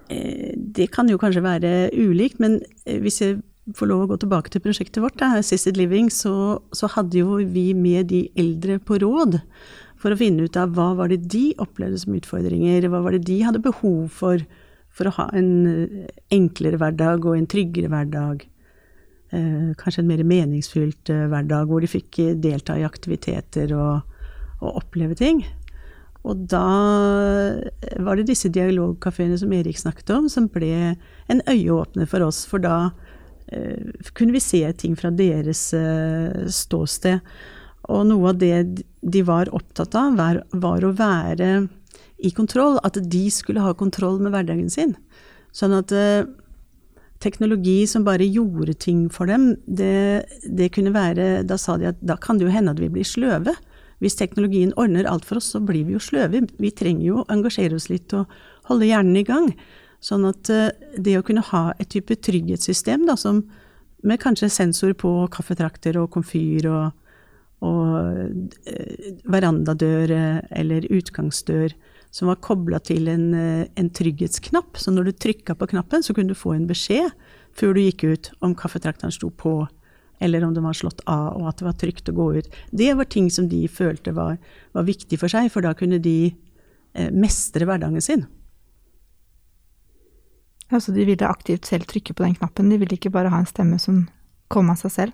Eh, 0.09 0.55
Det 0.55 0.87
kan 0.93 1.09
jo 1.09 1.19
kanskje 1.19 1.43
være 1.43 1.73
ulikt, 1.97 2.39
men 2.39 2.61
eh, 2.85 2.99
hvis 3.03 3.21
jeg 3.21 3.41
får 3.75 3.89
lov 3.91 4.05
å 4.05 4.09
gå 4.13 4.17
tilbake 4.23 4.49
til 4.53 4.63
prosjektet 4.63 5.01
vårt, 5.03 5.19
da, 5.19 5.35
Assisted 5.37 5.77
Living, 5.77 6.07
så, 6.09 6.61
så 6.73 6.89
hadde 6.95 7.19
jo 7.21 7.37
vi 7.51 7.73
med 7.77 8.09
de 8.09 8.23
eldre 8.39 8.79
på 8.81 8.97
råd 9.03 9.41
for 9.99 10.15
å 10.15 10.17
finne 10.17 10.47
ut 10.47 10.57
av 10.57 10.71
hva 10.77 10.93
var 10.97 11.11
det 11.11 11.27
de 11.29 11.51
opplevde 11.59 11.99
som 12.01 12.15
utfordringer, 12.15 12.87
hva 12.87 13.03
var 13.03 13.13
det 13.17 13.25
de 13.27 13.41
hadde 13.43 13.61
behov 13.61 14.07
for 14.15 14.41
for 14.99 15.09
å 15.09 15.15
ha 15.15 15.29
en 15.37 15.51
eh, 15.69 16.07
enklere 16.35 16.79
hverdag 16.81 17.27
og 17.27 17.37
en 17.37 17.47
tryggere 17.49 17.91
hverdag. 17.91 18.43
Eh, 19.31 19.71
kanskje 19.79 20.03
en 20.03 20.11
mer 20.11 20.25
meningsfylt 20.27 21.11
eh, 21.13 21.27
hverdag, 21.31 21.69
hvor 21.69 21.83
de 21.83 21.91
fikk 21.91 22.19
delta 22.43 22.75
i 22.77 22.87
aktiviteter 22.87 23.71
og, 23.77 24.19
og 24.59 24.81
oppleve 24.83 25.15
ting. 25.19 25.45
Og 26.27 26.43
da 26.51 26.65
var 28.03 28.19
det 28.19 28.27
disse 28.27 28.51
dialogkafeene 28.51 29.37
som 29.39 29.53
Erik 29.55 29.79
snakket 29.79 30.11
om, 30.17 30.27
som 30.27 30.49
ble 30.51 30.97
en 31.31 31.41
øyeåpner 31.47 32.09
for 32.11 32.25
oss. 32.25 32.41
For 32.43 32.59
da 32.59 32.89
kunne 34.19 34.35
vi 34.35 34.41
se 34.43 34.59
ting 34.77 34.97
fra 34.99 35.13
deres 35.15 35.61
ståsted. 36.59 37.23
Og 37.89 38.03
noe 38.11 38.33
av 38.33 38.41
det 38.43 38.83
de 38.99 39.23
var 39.25 39.49
opptatt 39.55 39.95
av, 39.95 40.19
var, 40.19 40.41
var 40.51 40.83
å 40.83 40.91
være 40.99 41.49
i 42.19 42.31
kontroll. 42.35 42.79
At 42.83 42.99
de 43.11 43.25
skulle 43.33 43.63
ha 43.63 43.73
kontroll 43.77 44.19
med 44.23 44.33
hverdagen 44.35 44.69
sin. 44.71 44.95
Sånn 45.55 45.73
at 45.77 45.93
eh, 45.95 46.27
teknologi 47.23 47.83
som 47.89 48.05
bare 48.07 48.27
gjorde 48.27 48.75
ting 48.79 49.07
for 49.13 49.29
dem, 49.29 49.51
det, 49.65 50.25
det 50.45 50.71
kunne 50.75 50.93
være 50.95 51.43
Da 51.47 51.57
sa 51.59 51.77
de 51.79 51.89
at 51.91 51.99
da 52.05 52.17
kan 52.21 52.39
det 52.39 52.47
jo 52.47 52.53
hende 52.53 52.75
at 52.75 52.81
vi 52.81 52.91
blir 52.93 53.07
sløve. 53.07 53.55
Hvis 53.99 54.15
teknologien 54.19 54.71
ordner 54.79 55.09
alt 55.09 55.27
for 55.27 55.41
oss, 55.41 55.49
så 55.51 55.59
blir 55.59 55.87
vi 55.87 55.97
jo 55.97 56.03
sløve. 56.03 56.45
Vi 56.61 56.71
trenger 56.71 57.05
jo 57.05 57.21
å 57.21 57.27
engasjere 57.33 57.75
oss 57.75 57.89
litt 57.91 58.13
og 58.15 58.29
holde 58.69 58.87
hjernen 58.87 59.19
i 59.19 59.25
gang. 59.27 59.51
Sånn 60.03 60.23
at 60.29 60.51
eh, 60.53 60.71
det 60.95 61.17
å 61.19 61.25
kunne 61.27 61.43
ha 61.49 61.69
et 61.77 61.91
type 61.91 62.15
trygghetssystem 62.15 63.03
da, 63.09 63.17
som, 63.19 63.43
med 64.07 64.21
kanskje 64.23 64.51
sensor 64.53 64.95
på 64.95 65.11
kaffetrakter 65.33 65.99
og 65.99 66.13
komfyr 66.13 66.69
og, 66.71 66.93
og 67.67 68.69
eh, 68.71 69.09
verandadør 69.27 70.15
eller 70.55 70.87
utgangsdør, 70.87 71.75
som 72.11 72.27
var 72.27 72.39
kobla 72.41 72.79
til 72.81 73.07
en, 73.07 73.33
eh, 73.33 73.67
en 73.77 73.89
trygghetsknapp. 73.89 74.77
Så 74.77 74.91
når 74.91 75.05
du 75.05 75.11
trykka 75.11 75.55
på 75.55 75.67
knappen, 75.69 76.01
så 76.01 76.13
kunne 76.13 76.29
du 76.33 76.35
få 76.37 76.55
en 76.55 76.67
beskjed 76.67 77.11
før 77.53 77.73
du 77.73 77.81
gikk 77.81 78.03
ut 78.03 78.31
om 78.41 78.55
kaffetrakteren 78.55 79.11
sto 79.13 79.29
på, 79.29 79.67
eller 80.21 80.43
om 80.43 80.53
den 80.53 80.63
var 80.63 80.73
slått 80.73 81.01
av, 81.07 81.37
og 81.37 81.47
at 81.47 81.57
det 81.57 81.65
var 81.65 81.77
trygt 81.79 82.09
å 82.09 82.15
gå 82.15 82.37
ut. 82.37 82.49
Det 82.71 82.95
var 82.97 83.05
ting 83.05 83.29
som 83.29 83.47
de 83.47 83.67
følte 83.67 84.13
var, 84.13 84.37
var 84.73 84.83
viktig 84.83 85.19
for 85.19 85.31
seg, 85.31 85.51
for 85.51 85.61
da 85.61 85.73
kunne 85.73 86.01
de 86.01 86.33
eh, 86.95 87.09
mestre 87.11 87.65
hverdagen 87.65 88.01
sin. 88.01 88.25
Ja, 90.69 90.77
så 90.79 90.93
de 90.93 91.05
ville 91.05 91.25
aktivt 91.25 91.65
selv 91.65 91.87
trykke 91.89 92.13
på 92.13 92.25
den 92.25 92.35
knappen, 92.37 92.69
de 92.69 92.77
ville 92.77 92.97
ikke 92.97 93.11
bare 93.13 93.31
ha 93.33 93.39
en 93.41 93.49
stemme 93.49 93.79
som 93.81 94.07
kom 94.49 94.69
av 94.69 94.77
seg 94.81 94.93
selv? 94.93 95.13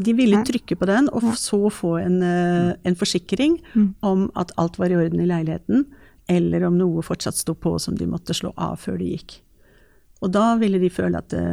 De 0.00 0.14
ville 0.16 0.40
trykke 0.42 0.76
på 0.80 0.86
den, 0.90 1.08
og 1.14 1.22
så 1.38 1.60
få 1.70 1.98
en, 2.02 2.22
eh, 2.22 2.74
en 2.84 2.96
forsikring 2.96 3.60
Mm. 3.74 3.94
om 4.02 4.30
at 4.34 4.50
alt 4.58 4.78
var 4.78 4.86
i 4.90 4.96
orden 4.96 5.20
i 5.20 5.26
leiligheten, 5.26 5.86
eller 6.30 6.64
om 6.68 6.76
noe 6.78 7.04
fortsatt 7.04 7.36
sto 7.36 7.54
på 7.58 7.76
som 7.82 7.96
de 7.98 8.08
måtte 8.08 8.36
slå 8.36 8.52
av 8.56 8.78
før 8.80 8.98
de 9.00 9.10
gikk. 9.14 9.38
Og 10.24 10.32
da 10.32 10.54
ville 10.60 10.80
de 10.80 10.92
føle 10.92 11.20
at 11.20 11.28
det, 11.34 11.44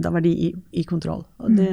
da 0.00 0.12
var 0.14 0.24
de 0.24 0.32
i, 0.32 0.48
i 0.80 0.84
kontroll. 0.88 1.24
Og 1.42 1.56
det, 1.58 1.72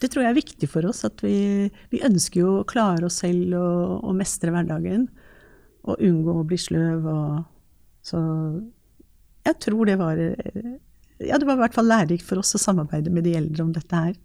det 0.00 0.10
tror 0.12 0.24
jeg 0.24 0.32
er 0.32 0.38
viktig 0.38 0.68
for 0.70 0.88
oss, 0.88 1.04
at 1.08 1.20
vi, 1.24 1.68
vi 1.92 2.04
ønsker 2.06 2.40
jo 2.40 2.54
å 2.60 2.68
klare 2.68 3.08
oss 3.08 3.20
selv 3.24 3.56
og, 3.58 4.06
og 4.06 4.16
mestre 4.16 4.54
hverdagen. 4.54 5.08
Og 5.86 6.00
unngå 6.02 6.40
å 6.40 6.46
bli 6.48 6.58
sløv 6.58 7.04
og 7.06 7.44
Så 8.06 8.18
jeg 9.46 9.58
tror 9.62 9.86
det 9.86 9.94
var 10.00 10.18
eh, 10.18 10.72
Ja, 11.22 11.38
det 11.38 11.46
var 11.46 11.54
i 11.54 11.62
hvert 11.62 11.76
fall 11.76 11.86
lærerikt 11.86 12.26
for 12.26 12.42
oss 12.42 12.56
å 12.58 12.60
samarbeide 12.60 13.12
med 13.14 13.24
de 13.24 13.36
eldre 13.38 13.62
om 13.64 13.70
dette 13.74 14.00
her. 14.08 14.16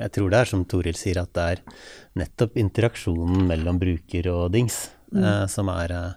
Jeg 0.00 0.12
tror 0.16 0.32
det 0.32 0.40
er 0.40 0.48
som 0.48 0.64
Toril 0.68 0.96
sier, 0.96 1.20
at 1.20 1.32
det 1.36 1.44
er 1.54 1.62
nettopp 2.20 2.56
interaksjonen 2.60 3.46
mellom 3.48 3.78
bruker 3.80 4.28
og 4.32 4.50
dings 4.54 4.88
eh, 5.16 5.46
som 5.50 5.70
er 5.72 5.94
eh, 5.94 6.10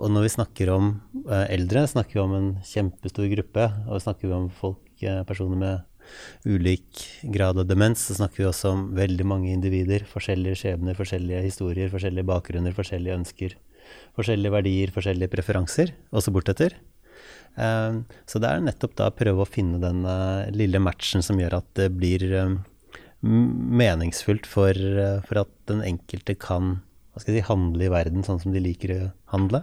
Og 0.00 0.10
når 0.12 0.26
vi 0.26 0.32
snakker 0.36 0.70
om 0.72 0.88
eh, 1.26 1.46
eldre, 1.56 1.86
snakker 1.88 2.18
vi 2.18 2.22
om 2.22 2.34
en 2.36 2.48
kjempestor 2.64 3.28
gruppe. 3.32 3.68
Og 3.88 4.02
snakker 4.02 4.28
vi 4.28 4.34
om 4.36 4.48
folk, 4.50 4.82
personer 5.28 5.58
med 5.60 6.48
ulik 6.48 7.02
grad 7.34 7.58
av 7.60 7.66
demens, 7.68 8.06
så 8.06 8.14
snakker 8.16 8.40
vi 8.40 8.46
også 8.48 8.70
om 8.72 8.84
veldig 8.96 9.26
mange 9.28 9.50
individer. 9.52 10.06
Forskjellige 10.08 10.62
skjebner, 10.62 10.96
forskjellige 10.96 11.42
historier, 11.44 11.90
forskjellige 11.92 12.28
bakgrunner, 12.30 12.72
forskjellige 12.72 13.18
ønsker. 13.18 13.56
Forskjellige 14.16 14.54
verdier, 14.54 14.94
forskjellige 14.94 15.34
preferanser, 15.34 15.92
også 16.16 16.32
bortetter. 16.32 16.78
Så 17.56 18.40
det 18.40 18.48
er 18.48 18.64
nettopp 18.64 18.96
da 18.96 19.10
å 19.10 19.16
prøve 19.18 19.44
å 19.44 19.50
finne 19.50 19.82
den 19.82 20.00
lille 20.56 20.80
matchen 20.80 21.24
som 21.24 21.36
gjør 21.40 21.58
at 21.60 21.68
det 21.76 21.90
blir 21.92 22.24
meningsfullt 23.20 24.48
for, 24.48 24.80
for 25.28 25.44
at 25.44 25.52
den 25.68 25.84
enkelte 25.84 26.38
kan 26.40 26.78
hva 27.16 27.22
skal 27.22 27.32
jeg 27.32 27.40
si, 27.40 27.48
handle 27.48 27.86
i 27.86 27.88
verden 27.88 28.26
sånn 28.26 28.42
som 28.42 28.52
de 28.52 28.60
liker 28.60 28.90
å 28.92 29.04
handle. 29.32 29.62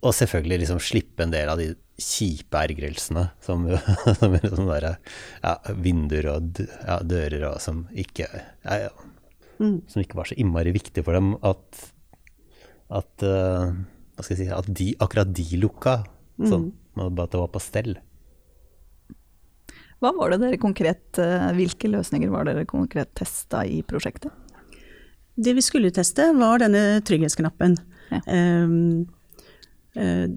Og 0.00 0.14
selvfølgelig 0.16 0.62
liksom 0.62 0.78
slippe 0.80 1.26
en 1.26 1.34
del 1.34 1.50
av 1.52 1.60
de 1.60 1.74
kjipe 2.00 2.56
ergrelsene 2.56 3.26
som, 3.44 3.66
som 4.20 4.36
er 4.38 4.46
sånn 4.48 4.70
der, 4.70 4.86
ja, 5.42 5.52
vinduer 5.76 6.30
og 6.32 6.62
ja, 6.64 6.96
dører 7.04 7.44
og 7.50 7.60
som 7.60 7.84
ikke 7.92 8.30
ja, 8.32 8.78
ja, 8.86 8.88
Som 9.60 10.00
ikke 10.00 10.16
var 10.16 10.30
så 10.30 10.38
innmari 10.40 10.72
viktig 10.72 11.04
for 11.04 11.16
dem 11.16 11.34
at, 11.44 11.84
at 12.96 13.24
uh, 13.28 13.76
Hva 14.16 14.24
skal 14.24 14.36
jeg 14.38 14.40
si 14.40 14.48
At 14.56 14.72
de, 14.72 14.88
akkurat 14.96 15.36
de 15.36 15.60
lukka. 15.60 15.98
Sånn, 16.40 16.70
mm. 16.96 17.12
bare 17.12 17.28
at 17.28 17.36
det 17.36 17.44
var 17.44 17.52
på 17.52 17.64
stell. 17.64 17.94
Hva 20.00 20.16
var 20.16 20.32
det 20.32 20.40
dere 20.46 20.60
konkret, 20.60 21.20
eh, 21.20 21.46
Hvilke 21.56 21.92
løsninger 21.92 22.32
var 22.32 22.48
dere 22.48 22.64
konkret 22.68 23.12
testa 23.16 23.64
i 23.68 23.82
prosjektet? 23.84 24.32
Det 25.36 25.52
vi 25.52 25.64
skulle 25.64 25.92
teste, 25.92 26.30
var 26.36 26.62
denne 26.62 27.02
trygghetsknappen. 27.04 27.76
Ja. 28.08 28.22
Um, 28.64 29.04
uh, 29.98 30.28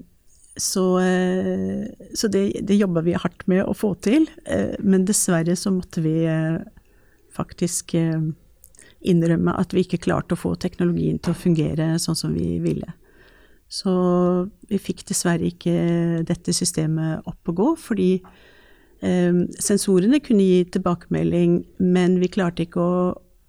så 0.60 0.98
eh, 1.00 1.86
så 2.14 2.28
det, 2.28 2.60
det 2.62 2.76
jobba 2.76 3.00
vi 3.06 3.14
hardt 3.16 3.46
med 3.48 3.62
å 3.64 3.74
få 3.76 3.94
til, 4.04 4.26
eh, 4.44 4.74
men 4.82 5.06
dessverre 5.08 5.54
så 5.56 5.72
måtte 5.72 6.02
vi 6.04 6.26
faktisk 7.32 7.94
innrømme 7.94 9.54
at 9.56 9.72
vi 9.72 9.84
ikke 9.86 10.02
klarte 10.04 10.34
å 10.34 10.40
få 10.40 10.56
teknologien 10.60 11.20
til 11.22 11.32
å 11.32 11.38
fungere 11.38 11.94
sånn 12.02 12.18
som 12.18 12.34
vi 12.34 12.58
ville. 12.60 12.90
Så 13.70 13.92
vi 14.68 14.80
fikk 14.82 15.06
dessverre 15.08 15.46
ikke 15.48 16.24
dette 16.26 16.52
systemet 16.52 17.22
opp 17.30 17.48
å 17.48 17.56
gå, 17.56 17.68
fordi 17.78 18.10
sensorene 19.00 20.20
kunne 20.20 20.44
gi 20.44 20.64
tilbakemelding, 20.74 21.54
men 21.78 22.18
vi 22.20 22.28
klarte 22.34 22.66
ikke 22.66 22.82
å, 22.82 23.04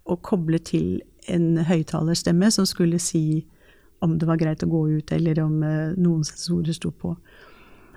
å 0.06 0.16
koble 0.24 0.62
til 0.64 1.02
en 1.28 1.56
høyttalerstemme 1.68 2.50
som 2.50 2.66
skulle 2.66 2.98
si 3.02 3.44
om 4.02 4.16
det 4.18 4.26
var 4.26 4.36
greit 4.40 4.62
å 4.64 4.70
gå 4.70 4.80
ut, 4.98 5.12
eller 5.14 5.38
om 5.44 5.60
eh, 5.62 5.92
noen 5.94 6.24
sensorer 6.26 6.74
sto 6.74 6.90
på. 6.90 7.12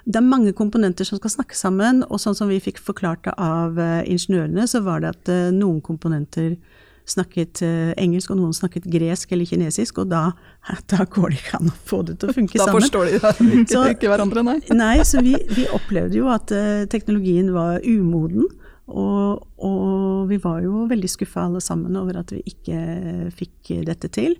Det 0.05 0.19
er 0.19 0.25
mange 0.27 0.51
komponenter 0.53 1.07
som 1.07 1.17
skal 1.17 1.31
snakke 1.33 1.57
sammen, 1.57 2.03
og 2.13 2.19
sånn 2.21 2.35
som 2.37 2.51
vi 2.51 2.59
fikk 2.61 2.77
forklart 2.85 3.23
det 3.25 3.33
av 3.41 3.79
eh, 3.81 4.03
ingeniørene, 4.13 4.67
så 4.69 4.83
var 4.85 5.01
det 5.01 5.15
at 5.15 5.31
eh, 5.33 5.47
noen 5.55 5.79
komponenter 5.81 6.59
snakket 7.05 7.59
engelsk, 8.01 8.31
og 8.33 8.39
noen 8.39 8.53
snakket 8.57 8.87
gresk 8.89 9.29
eller 9.35 9.45
kinesisk, 9.45 9.99
og 10.01 10.07
da, 10.09 10.23
da 10.89 11.03
går 11.05 11.33
det 11.33 11.41
ikke 11.41 11.59
an 11.59 11.69
å 11.69 11.75
få 11.89 11.99
det 12.05 12.15
til 12.21 12.31
å 12.31 12.33
funke 12.37 12.57
Da 12.61 12.65
sammen. 12.65 12.81
forstår 12.81 13.05
de 13.05 13.17
ikke, 13.19 13.65
Så- 13.73 13.83
ikke 13.93 14.09
hverandre, 14.09 14.41
nei. 14.45 14.55
Nei, 14.83 14.95
så 15.05 15.21
vi, 15.25 15.35
vi 15.53 15.65
opplevde 15.73 16.17
jo 16.17 16.29
at 16.33 16.49
teknologien 16.93 17.51
var 17.53 17.81
umoden. 17.85 18.45
Og, 18.85 19.45
og 19.65 20.27
vi 20.29 20.37
var 20.41 20.61
jo 20.65 20.85
veldig 20.89 21.09
skuffa 21.09 21.47
alle 21.47 21.61
sammen 21.63 21.97
over 21.97 22.19
at 22.21 22.33
vi 22.33 22.43
ikke 22.51 23.31
fikk 23.33 23.71
dette 23.87 24.11
til. 24.13 24.37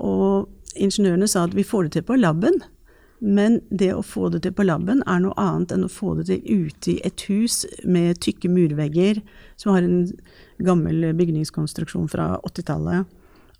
Og 0.00 0.48
ingeniørene 0.80 1.28
sa 1.28 1.44
at 1.44 1.56
vi 1.56 1.66
får 1.66 1.88
det 1.88 1.98
til 1.98 2.08
på 2.08 2.20
laben, 2.20 2.62
Men 3.22 3.60
det 3.70 3.92
å 3.94 4.02
få 4.02 4.32
det 4.34 4.40
til 4.42 4.50
på 4.50 4.64
laben 4.66 5.02
er 5.06 5.20
noe 5.22 5.36
annet 5.38 5.70
enn 5.70 5.84
å 5.86 5.90
få 5.92 6.16
det 6.18 6.24
til 6.26 6.66
ute 6.66 6.90
i 6.90 7.00
et 7.06 7.22
hus 7.30 7.60
med 7.86 8.18
tykke 8.18 8.50
murvegger, 8.50 9.20
som 9.54 9.76
har 9.76 9.86
en 9.86 10.08
gammel 10.58 11.12
bygningskonstruksjon 11.14 12.10
fra 12.10 12.40
80-tallet. 12.42 13.06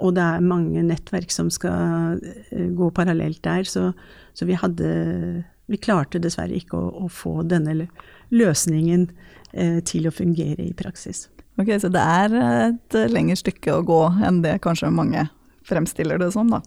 Og 0.03 0.17
det 0.17 0.25
er 0.25 0.43
mange 0.43 0.83
nettverk 0.83 1.31
som 1.31 1.47
skal 1.53 2.19
eh, 2.51 2.69
gå 2.75 2.91
parallelt 2.91 3.39
der. 3.45 3.62
Så, 3.62 3.93
så 4.35 4.49
vi 4.49 4.59
hadde 4.59 5.45
Vi 5.73 5.81
klarte 5.81 6.21
dessverre 6.23 6.57
ikke 6.59 6.79
å, 6.79 6.91
å 7.07 7.11
få 7.12 7.41
denne 7.49 7.88
løsningen 8.33 9.09
eh, 9.52 9.79
til 9.88 10.09
å 10.09 10.14
fungere 10.14 10.64
i 10.64 10.75
praksis. 10.76 11.26
Ok, 11.61 11.75
Så 11.81 11.91
det 11.93 12.00
er 12.00 12.35
et 12.41 12.97
lengre 13.12 13.37
stykke 13.37 13.75
å 13.76 13.85
gå 13.85 14.02
enn 14.25 14.41
det 14.45 14.59
kanskje 14.64 14.93
mange 14.93 15.26
fremstiller 15.69 16.21
det 16.21 16.31
som, 16.35 16.49
da? 16.52 16.62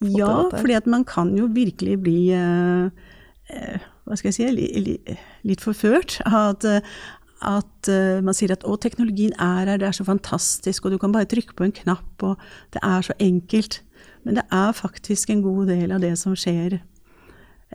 Ja, 0.00 0.48
fordi 0.54 0.78
at 0.78 0.86
man 0.88 1.04
kan 1.04 1.34
jo 1.36 1.48
virkelig 1.52 1.98
bli 2.00 2.18
eh, 2.32 3.08
eh, 3.52 3.88
hva 4.08 4.16
skal 4.16 4.30
jeg 4.30 4.38
si, 4.38 4.46
li, 4.56 4.68
li, 4.80 5.16
litt 5.46 5.60
forført 5.60 6.18
av 6.24 6.54
at, 6.54 6.66
at 7.46 7.90
uh, 7.92 8.18
man 8.24 8.34
sier 8.36 8.50
at 8.52 8.64
å, 8.66 8.74
teknologien 8.80 9.36
er 9.38 9.68
her, 9.70 9.78
det 9.80 9.86
er 9.86 9.96
så 9.96 10.06
fantastisk, 10.08 10.84
og 10.84 10.94
du 10.94 10.98
kan 11.00 11.14
bare 11.14 11.28
trykke 11.30 11.54
på 11.56 11.68
en 11.68 11.76
knapp, 11.76 12.24
og 12.26 12.40
det 12.74 12.82
er 12.82 13.06
så 13.06 13.14
enkelt. 13.22 13.78
Men 14.26 14.40
det 14.40 14.44
er 14.52 14.74
faktisk 14.76 15.30
en 15.30 15.44
god 15.44 15.70
del 15.70 15.94
av 15.94 16.02
det 16.02 16.16
som 16.18 16.34
skjer 16.36 16.80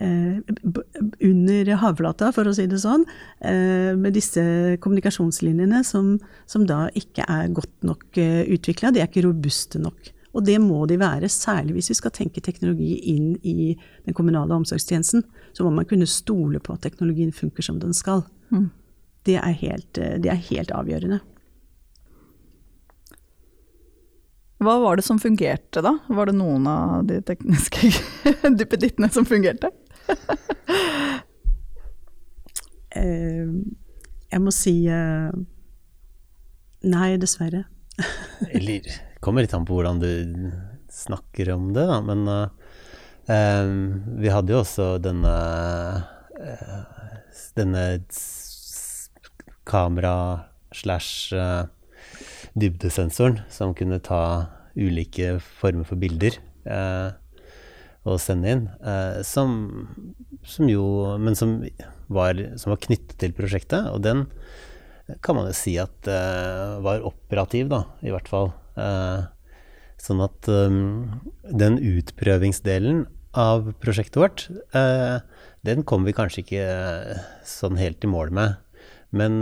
under 0.02 1.70
havflata, 1.80 2.32
for 2.36 2.50
å 2.50 2.54
si 2.56 2.66
det 2.68 2.82
sånn, 2.84 3.06
uh, 3.46 3.94
med 3.96 4.16
disse 4.18 4.44
kommunikasjonslinjene 4.84 5.84
som, 5.88 6.18
som, 6.52 6.66
da 6.68 6.90
ikke 7.00 7.24
er 7.32 7.54
godt 7.56 7.88
nok 7.88 8.04
uh, 8.20 8.44
utvikla. 8.52 8.92
De 8.92 9.00
er 9.04 9.08
ikke 9.08 9.24
robuste 9.28 9.80
nok. 9.80 10.12
Og 10.36 10.44
det 10.44 10.58
må 10.60 10.82
de 10.90 10.98
være, 11.00 11.30
særlig 11.32 11.78
hvis 11.78 11.94
vi 11.94 12.00
skal 12.02 12.12
tenke 12.12 12.44
teknologi 12.44 12.98
inn 13.14 13.38
i 13.48 13.72
den 14.04 14.18
kommunale 14.18 14.58
omsorgstjenesten. 14.58 15.24
Så 15.56 15.64
må 15.64 15.72
man 15.72 15.88
kunne 15.88 16.10
stole 16.12 16.60
på 16.60 16.76
at 16.76 16.84
teknologien 16.84 17.32
funker 17.32 17.64
som 17.64 17.80
den 17.80 17.96
skal. 17.96 18.26
Mm. 18.52 18.68
Det, 19.24 19.38
er 19.40 19.56
helt, 19.62 19.94
det, 19.96 20.28
er 20.28 20.44
helt, 20.50 20.76
avgjørende. 20.76 21.22
Hva 24.60 24.76
var 24.84 25.00
det 25.00 25.06
som 25.08 25.22
fungerte, 25.24 25.80
da? 25.84 25.96
Var 26.12 26.28
det 26.28 26.36
noen 26.36 26.68
av 26.68 27.08
de 27.08 27.22
tekniske 27.24 27.94
duppedittene 28.60 29.08
som 29.16 29.28
fungerte? 29.28 29.72
Uh, 32.96 33.48
jeg 34.32 34.42
må 34.44 34.52
si 34.54 34.76
uh, 34.92 35.32
nei, 36.86 37.18
dessverre. 37.22 37.66
Eller 38.56 38.86
kommer 39.24 39.46
litt 39.46 39.56
an 39.56 39.66
på 39.68 39.78
hvordan 39.78 40.02
du 40.04 40.12
snakker 40.92 41.54
om 41.56 41.72
det, 41.76 41.86
da. 41.90 42.02
Men 42.06 42.28
uh, 42.28 42.48
vi 44.22 44.30
hadde 44.34 44.54
jo 44.54 44.62
også 44.64 44.96
denne 45.04 45.36
uh, 46.36 46.84
denne 47.56 47.86
kamera 49.66 50.16
slash 50.76 51.34
uh, 51.34 51.66
dybdesensoren 52.56 53.42
som 53.50 53.74
kunne 53.76 54.00
ta 54.04 54.22
ulike 54.76 55.38
former 55.40 55.88
for 55.88 56.00
bilder 56.00 56.38
og 58.06 58.20
sende 58.22 58.52
inn. 58.54 58.66
som, 59.26 59.56
som 60.46 60.70
jo 60.70 61.18
Men 61.18 61.36
som 61.36 61.56
var, 62.08 62.38
som 62.62 62.70
var 62.72 62.82
knyttet 62.84 63.18
til 63.18 63.34
prosjektet, 63.34 63.90
og 63.90 64.04
den 64.06 64.28
kan 65.26 65.36
man 65.38 65.50
jo 65.50 65.58
si 65.58 65.74
at 65.82 66.06
var 66.86 67.02
operativ, 67.02 67.72
da, 67.74 67.82
i 68.06 68.14
hvert 68.14 68.30
fall. 68.30 68.54
Eh, 68.76 69.24
sånn 70.02 70.22
at 70.26 70.50
um, 70.52 71.22
den 71.48 71.80
utprøvingsdelen 71.80 73.06
av 73.40 73.72
prosjektet 73.84 74.20
vårt, 74.20 74.46
uh, 74.76 75.24
den 75.68 75.84
kom 75.88 76.06
vi 76.08 76.16
kanskje 76.16 76.44
ikke 76.44 76.66
uh, 76.66 77.24
sånn 77.48 77.80
helt 77.80 78.04
i 78.04 78.12
mål 78.12 78.34
med. 78.36 78.62
Men 79.16 79.40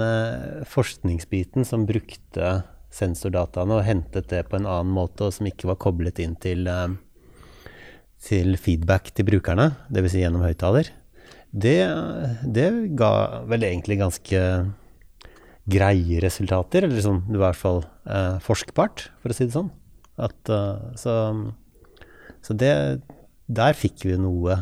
forskningsbiten 0.70 1.66
som 1.66 1.88
brukte 1.90 2.50
sensordataene 2.94 3.80
og 3.80 3.88
hentet 3.88 4.28
det 4.30 4.44
på 4.52 4.60
en 4.60 4.68
annen 4.70 4.92
måte, 4.94 5.26
og 5.26 5.34
som 5.34 5.48
ikke 5.50 5.72
var 5.72 5.80
koblet 5.82 6.20
inn 6.22 6.36
til, 6.38 6.70
til 8.24 8.56
feedback 8.60 9.12
til 9.12 9.28
brukerne, 9.28 9.74
dvs. 9.92 10.14
Si 10.14 10.24
gjennom 10.24 10.46
høyttaler, 10.46 10.90
det, 11.54 11.78
det 12.56 12.70
ga 12.98 13.44
vel 13.50 13.66
egentlig 13.68 14.00
ganske 14.00 14.42
greie 15.70 16.20
resultater, 16.24 16.88
eller 16.88 17.04
sånn, 17.04 17.22
i 17.32 17.40
hvert 17.40 17.60
fall 17.60 17.84
eh, 18.10 18.40
forskbart, 18.44 19.08
for 19.22 19.32
å 19.32 19.38
si 19.38 19.48
det 19.48 19.56
sånn. 19.56 19.72
At, 20.22 20.38
uh, 20.54 20.94
så, 20.94 21.14
så 22.46 22.54
det 22.54 23.02
Der 23.50 23.74
fikk 23.74 24.04
vi 24.06 24.14
noe 24.22 24.60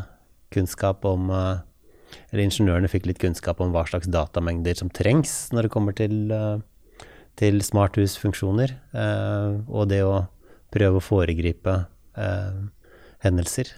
kunnskap 0.48 1.04
om 1.04 1.28
uh, 1.28 1.60
Eller 2.30 2.46
ingeniørene 2.46 2.88
fikk 2.88 3.04
litt 3.10 3.20
kunnskap 3.20 3.60
om 3.60 3.74
hva 3.74 3.82
slags 3.84 4.08
datamengder 4.08 4.78
som 4.80 4.88
trengs 4.88 5.52
når 5.52 5.68
det 5.68 5.72
kommer 5.74 5.92
til, 5.92 6.32
uh, 6.32 6.56
til 7.36 7.60
smarthusfunksjoner, 7.64 8.72
og 9.68 9.88
det 9.88 10.02
å 10.04 10.24
prøve 10.72 11.00
å 11.00 11.04
foregripe 11.04 11.76
hendelser. 13.22 13.70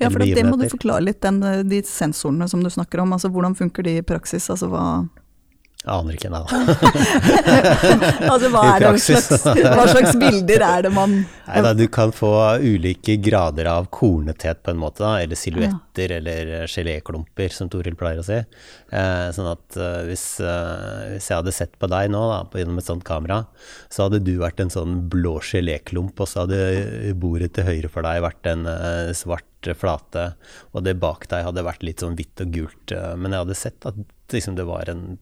Ja, 0.00 0.08
for 0.08 0.22
det 0.22 0.44
må 0.46 0.56
du 0.60 0.66
forklare 0.70 1.04
litt, 1.04 1.20
den, 1.24 1.40
de 1.68 1.80
sensorene 1.86 2.48
som 2.48 2.62
du 2.64 2.70
snakker 2.72 3.02
om. 3.02 3.12
altså 3.12 3.28
Hvordan 3.32 3.56
funker 3.56 3.84
de 3.84 3.98
i 4.00 4.04
praksis? 4.06 4.48
altså 4.52 4.70
hva 4.72 4.84
Aner 5.88 6.12
ikke, 6.12 6.28
nei 6.28 6.42
altså, 8.28 8.50
hva, 8.52 8.64
slags, 9.00 9.30
hva 9.48 9.86
slags 9.88 10.18
bilder 10.20 10.60
er 10.60 10.82
det 10.84 10.90
man 10.92 11.14
Nei 11.22 11.62
da, 11.64 11.70
du 11.72 11.86
kan 11.88 12.12
få 12.12 12.28
ulike 12.60 13.14
grader 13.24 13.64
av 13.70 13.86
kornethet 13.88 14.60
på 14.60 14.74
en 14.74 14.82
måte, 14.82 15.00
da, 15.00 15.14
eller 15.24 15.40
silhuetter 15.40 16.12
ja. 16.12 16.18
eller 16.18 16.68
geléklumper, 16.68 17.48
som 17.56 17.70
Toril 17.72 17.96
pleier 17.98 18.20
å 18.20 18.26
si. 18.26 18.36
Eh, 18.36 19.30
sånn 19.34 19.48
at 19.50 19.78
uh, 19.80 20.02
hvis, 20.06 20.26
uh, 20.44 21.14
hvis, 21.14 21.30
jeg 21.32 21.40
hadde 21.40 21.56
sett 21.56 21.72
på 21.80 21.88
deg 21.90 22.12
nå, 22.12 22.20
da, 22.28 22.42
på, 22.44 22.60
gjennom 22.60 22.78
et 22.82 22.90
sånt 22.90 23.06
kamera, 23.08 23.40
så 23.88 24.04
hadde 24.06 24.20
du 24.26 24.34
vært 24.44 24.60
en 24.60 24.70
sånn 24.76 25.00
blå 25.10 25.38
geléklump, 25.48 26.20
og 26.20 26.28
så 26.28 26.44
hadde 26.44 27.16
bordet 27.24 27.54
til 27.56 27.66
høyre 27.66 27.90
for 27.90 28.04
deg 28.04 28.20
vært 28.28 28.52
en 28.52 28.68
uh, 28.68 29.16
svart 29.16 29.72
flate, 29.80 30.28
og 30.76 30.84
det 30.84 30.94
bak 31.00 31.24
deg 31.32 31.48
hadde 31.48 31.66
vært 31.66 31.82
litt 31.88 32.04
sånn 32.04 32.14
hvitt 32.20 32.44
og 32.44 32.54
gult. 32.54 32.94
men 33.16 33.32
jeg 33.32 33.44
hadde 33.46 33.58
sett 33.58 33.88
at 33.88 33.98
liksom, 34.32 34.54
det 34.60 34.68
var 34.68 34.88
en 34.92 35.18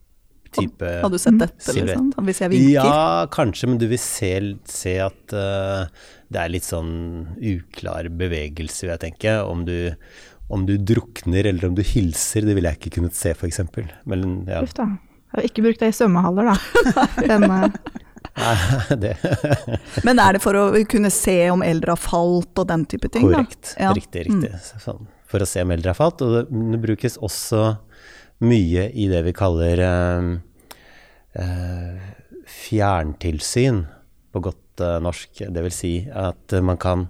type 0.57 0.93
Har 1.03 1.11
du 1.13 1.19
sett 1.21 1.39
dette, 1.41 1.75
liksom? 1.77 2.13
Hvis 2.27 2.41
jeg 2.45 2.53
vinker? 2.55 2.79
Ja, 2.79 3.27
kanskje, 3.33 3.69
men 3.71 3.81
du 3.81 3.87
vil 3.91 4.01
se, 4.03 4.33
se 4.69 4.95
at 5.05 5.35
uh, 5.37 5.89
det 6.33 6.41
er 6.43 6.53
litt 6.53 6.67
sånn 6.67 6.95
uklar 7.37 8.11
bevegelse, 8.13 8.87
vil 8.87 8.95
jeg 8.95 9.05
tenke. 9.07 9.37
Om 9.45 9.65
du, 9.69 9.77
om 10.53 10.67
du 10.69 10.77
drukner 10.81 11.49
eller 11.51 11.69
om 11.71 11.77
du 11.79 11.85
hilser, 11.85 12.49
det 12.49 12.57
ville 12.59 12.73
jeg 12.73 12.83
ikke 12.83 12.97
kunnet 12.99 13.17
se, 13.19 13.35
f.eks. 13.37 13.63
Men 14.09 14.43
ja. 14.49 14.63
Uff 14.65 14.77
da. 14.79 14.91
Jeg 15.29 15.37
har 15.37 15.49
ikke 15.51 15.65
brukt 15.67 15.83
det 15.85 15.91
i 15.93 15.97
svømmehaller, 15.97 16.53
da. 16.53 16.57
Den, 17.29 17.51
uh... 17.53 17.71
Men 20.07 20.21
er 20.23 20.37
det 20.37 20.41
for 20.43 20.57
å 20.57 20.65
kunne 20.91 21.11
se 21.13 21.37
om 21.51 21.63
eldre 21.67 21.95
har 21.97 22.01
falt 22.01 22.61
og 22.61 22.69
den 22.71 22.85
type 22.89 23.11
ting? 23.13 23.27
Korrekt. 23.27 23.75
Ja. 23.81 23.93
Riktig, 23.97 24.29
riktig. 24.29 24.53
Mm. 24.55 24.83
Sånn, 24.85 25.09
for 25.29 25.45
å 25.45 25.49
se 25.49 25.65
om 25.65 25.73
eldre 25.75 25.93
har 25.93 25.99
falt. 25.99 26.23
Og 26.25 26.35
det, 26.37 26.45
det 26.75 26.81
brukes 26.83 27.19
også 27.25 27.65
mye 28.45 28.89
i 28.95 29.09
det 29.11 29.23
vi 29.27 29.35
kaller 29.37 29.83
eh, 29.83 30.33
eh, 31.43 32.09
fjerntilsyn, 32.49 33.85
på 34.33 34.43
godt 34.45 34.83
eh, 34.85 34.99
norsk. 35.03 35.45
Det 35.49 35.65
vil 35.65 35.75
si 35.75 35.95
at 36.13 36.55
man 36.65 36.79
kan 36.81 37.07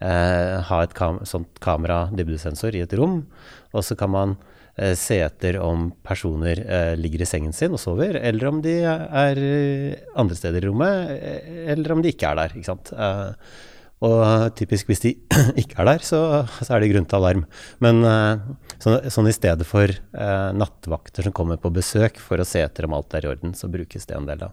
eh, 0.00 0.58
ha 0.68 0.80
et 0.82 0.96
kam 0.98 1.20
sånt 1.28 1.60
kamera, 1.62 2.06
dybdesensor, 2.14 2.74
i 2.74 2.84
et 2.86 2.96
rom, 2.98 3.22
og 3.72 3.86
så 3.86 3.96
kan 3.98 4.12
man 4.12 4.36
eh, 4.76 4.94
se 4.98 5.20
etter 5.22 5.60
om 5.62 5.90
personer 6.04 6.64
eh, 6.66 6.94
ligger 6.98 7.22
i 7.22 7.28
sengen 7.28 7.54
sin 7.56 7.76
og 7.76 7.82
sover, 7.82 8.18
eller 8.18 8.50
om 8.50 8.62
de 8.64 8.78
er 8.88 9.44
andre 10.18 10.38
steder 10.38 10.64
i 10.64 10.70
rommet, 10.70 11.12
eller 11.76 11.94
om 11.94 12.02
de 12.02 12.14
ikke 12.14 12.32
er 12.32 12.42
der. 12.42 12.56
ikke 12.58 12.72
sant? 12.72 12.94
Og 14.02 14.54
typisk 14.58 14.90
hvis 14.90 15.04
de 15.04 15.14
ikke 15.62 15.78
er 15.82 15.92
der, 15.92 16.04
så, 16.06 16.20
så 16.58 16.74
er 16.74 16.82
det 16.82 16.90
grunn 16.90 17.06
til 17.06 17.20
alarm. 17.20 17.44
Men 17.84 18.02
så, 18.82 18.96
sånn 19.14 19.30
i 19.30 19.34
stedet 19.36 19.66
for 19.68 19.86
eh, 19.86 20.50
nattvakter 20.58 21.28
som 21.28 21.34
kommer 21.36 21.60
på 21.62 21.70
besøk 21.74 22.18
for 22.18 22.42
å 22.42 22.46
se 22.46 22.64
etter 22.64 22.88
om 22.88 22.96
alt 22.96 23.14
er 23.14 23.28
i 23.28 23.30
orden, 23.30 23.54
så 23.54 23.70
brukes 23.70 24.08
det 24.08 24.16
en 24.18 24.26
del 24.26 24.40
da, 24.42 24.50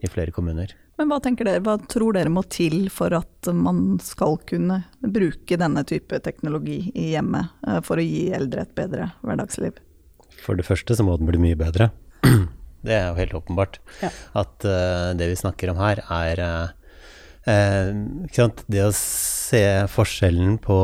i 0.00 0.08
flere 0.08 0.32
kommuner. 0.32 0.72
Men 0.98 1.12
hva, 1.12 1.20
tenker 1.22 1.46
dere, 1.46 1.62
hva 1.62 1.76
tror 1.84 2.16
dere 2.16 2.32
må 2.32 2.42
til 2.50 2.88
for 2.90 3.14
at 3.14 3.50
man 3.54 4.00
skal 4.02 4.38
kunne 4.48 4.80
bruke 4.98 5.58
denne 5.60 5.84
type 5.86 6.18
teknologi 6.24 6.80
i 6.90 7.12
hjemmet 7.12 7.52
eh, 7.68 7.82
for 7.86 8.00
å 8.00 8.06
gi 8.06 8.30
eldre 8.34 8.64
et 8.64 8.72
bedre 8.78 9.12
hverdagsliv? 9.20 9.78
For 10.40 10.58
det 10.58 10.66
første 10.66 10.96
så 10.96 11.06
må 11.06 11.18
den 11.20 11.28
bli 11.28 11.42
mye 11.42 11.58
bedre. 11.58 11.92
Det 12.88 12.94
er 12.94 13.08
jo 13.10 13.18
helt 13.18 13.34
åpenbart. 13.34 13.80
Ja. 14.00 14.08
At 14.38 14.62
uh, 14.62 15.10
det 15.18 15.26
vi 15.32 15.36
snakker 15.36 15.72
om 15.72 15.80
her, 15.82 15.98
er 16.14 16.40
uh, 16.40 16.87
det 17.48 18.82
å 18.84 18.92
se 18.96 19.62
forskjellen 19.88 20.58
på 20.60 20.78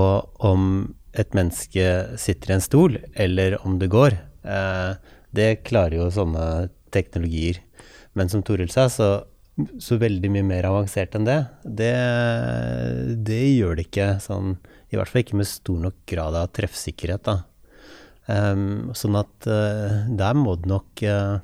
om 0.49 0.69
et 1.15 1.35
menneske 1.37 2.17
sitter 2.19 2.51
i 2.51 2.57
en 2.57 2.65
stol, 2.65 2.99
eller 3.15 3.59
om 3.67 3.79
det 3.79 3.91
går. 3.93 4.17
Eh, 4.43 5.13
det 5.35 5.63
klarer 5.67 6.01
jo 6.01 6.11
sånne 6.15 6.71
teknologier. 6.95 7.61
Men 8.15 8.31
som 8.31 8.43
Toril 8.47 8.71
sa, 8.71 8.89
så, 8.91 9.09
så, 9.83 9.99
veldig 10.01 10.31
mye 10.35 10.47
mer 10.47 10.69
avansert 10.69 11.15
enn 11.15 11.27
det, 11.27 11.41
det, 11.65 11.95
det 13.27 13.43
gjør 13.55 13.79
det 13.79 13.89
ikke 13.89 14.09
sånn 14.23 14.57
I 14.91 14.99
hvert 14.99 15.11
fall 15.11 15.25
ikke 15.25 15.39
med 15.41 15.51
stor 15.51 15.81
nok 15.89 15.99
grad 16.11 16.39
av 16.39 16.53
treffsikkerhet, 16.55 17.27
da. 17.27 17.43
Um, 18.25 18.95
sånn 18.97 19.19
at 19.21 19.49
uh, 19.51 20.07
der 20.17 20.39
må 20.39 20.55
det 20.57 20.71
nok 20.71 21.03
uh, 21.05 21.43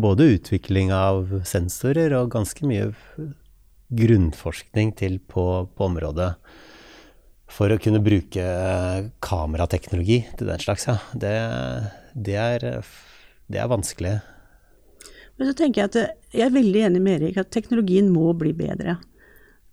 både 0.00 0.32
utvikling 0.34 0.90
av 0.90 1.28
sensorer 1.46 2.16
og 2.18 2.32
ganske 2.32 2.66
mye 2.66 2.88
grunnforskning 3.90 4.92
til 4.98 5.18
på, 5.30 5.44
på 5.74 5.86
området 5.86 6.32
for 7.50 7.72
å 7.72 7.78
kunne 7.82 8.02
bruke 8.02 8.44
kamerateknologi 9.24 10.20
til 10.38 10.50
den 10.52 10.62
slags, 10.62 10.86
ja. 10.86 10.98
Det, 11.12 11.32
det, 12.14 12.36
er, 12.38 12.66
det 13.50 13.58
er 13.58 13.70
vanskelig. 13.70 14.18
Men 15.34 15.50
så 15.50 15.56
tenker 15.58 15.82
jeg 15.82 15.90
at 15.90 16.36
jeg 16.36 16.44
er 16.46 16.54
veldig 16.54 16.84
enig 16.86 17.02
med 17.02 17.16
Erik 17.18 17.40
at 17.42 17.50
teknologien 17.50 18.12
må 18.12 18.30
bli 18.38 18.52
bedre. 18.54 19.00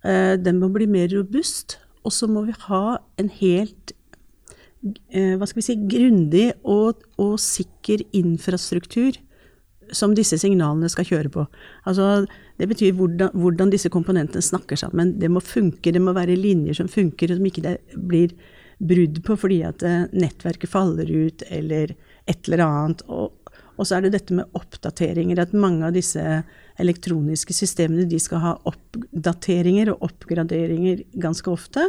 Den 0.02 0.58
må 0.58 0.72
bli 0.74 0.88
mer 0.90 1.06
robust, 1.12 1.76
og 2.02 2.14
så 2.14 2.26
må 2.30 2.42
vi 2.48 2.56
ha 2.66 2.98
en 3.20 3.30
helt 3.38 3.94
Eh, 5.10 5.34
hva 5.34 5.46
skal 5.48 5.58
vi 5.58 5.66
si, 5.66 5.74
grundig 5.90 6.52
og, 6.62 7.02
og, 7.18 7.34
sikker 7.42 8.04
infrastruktur 8.14 9.16
som 9.90 10.12
disse 10.14 10.38
signalene 10.38 10.90
skal 10.92 11.08
kjøre 11.08 11.32
på. 11.34 11.46
Altså, 11.88 12.28
det 12.58 12.68
betyr 12.72 12.94
hvordan, 12.98 13.34
hvordan, 13.38 13.70
disse 13.70 13.90
komponentene 13.92 14.42
snakker 14.42 14.78
sammen. 14.80 15.14
Det 15.20 15.30
må 15.30 15.42
funke, 15.44 15.92
det 15.94 16.02
må 16.02 16.14
være 16.16 16.38
linjer 16.38 16.80
som 16.80 16.90
funker, 16.90 17.36
som 17.36 17.46
ikke 17.46 17.64
det 17.64 17.76
blir 17.94 18.34
brudd 18.78 19.20
på 19.26 19.34
fordi 19.38 19.62
at 19.66 19.82
eh, 19.86 20.06
nettverket 20.14 20.70
faller 20.70 21.10
ut 21.10 21.42
eller 21.48 21.94
et 22.28 22.48
eller 22.48 22.64
annet. 22.66 23.04
Og, 23.10 23.54
og 23.78 23.86
så 23.86 23.98
er 23.98 24.06
det 24.06 24.14
dette 24.16 24.34
med 24.34 24.58
oppdateringer, 24.58 25.38
at 25.42 25.54
mange 25.54 25.86
av 25.86 25.94
disse 25.94 26.24
elektroniske 26.78 27.54
systemene 27.54 28.06
de 28.10 28.18
skal 28.22 28.42
ha 28.42 28.56
oppdateringer 28.70 29.92
og 29.94 30.08
oppgraderinger 30.10 31.04
ganske 31.18 31.50
ofte. 31.50 31.86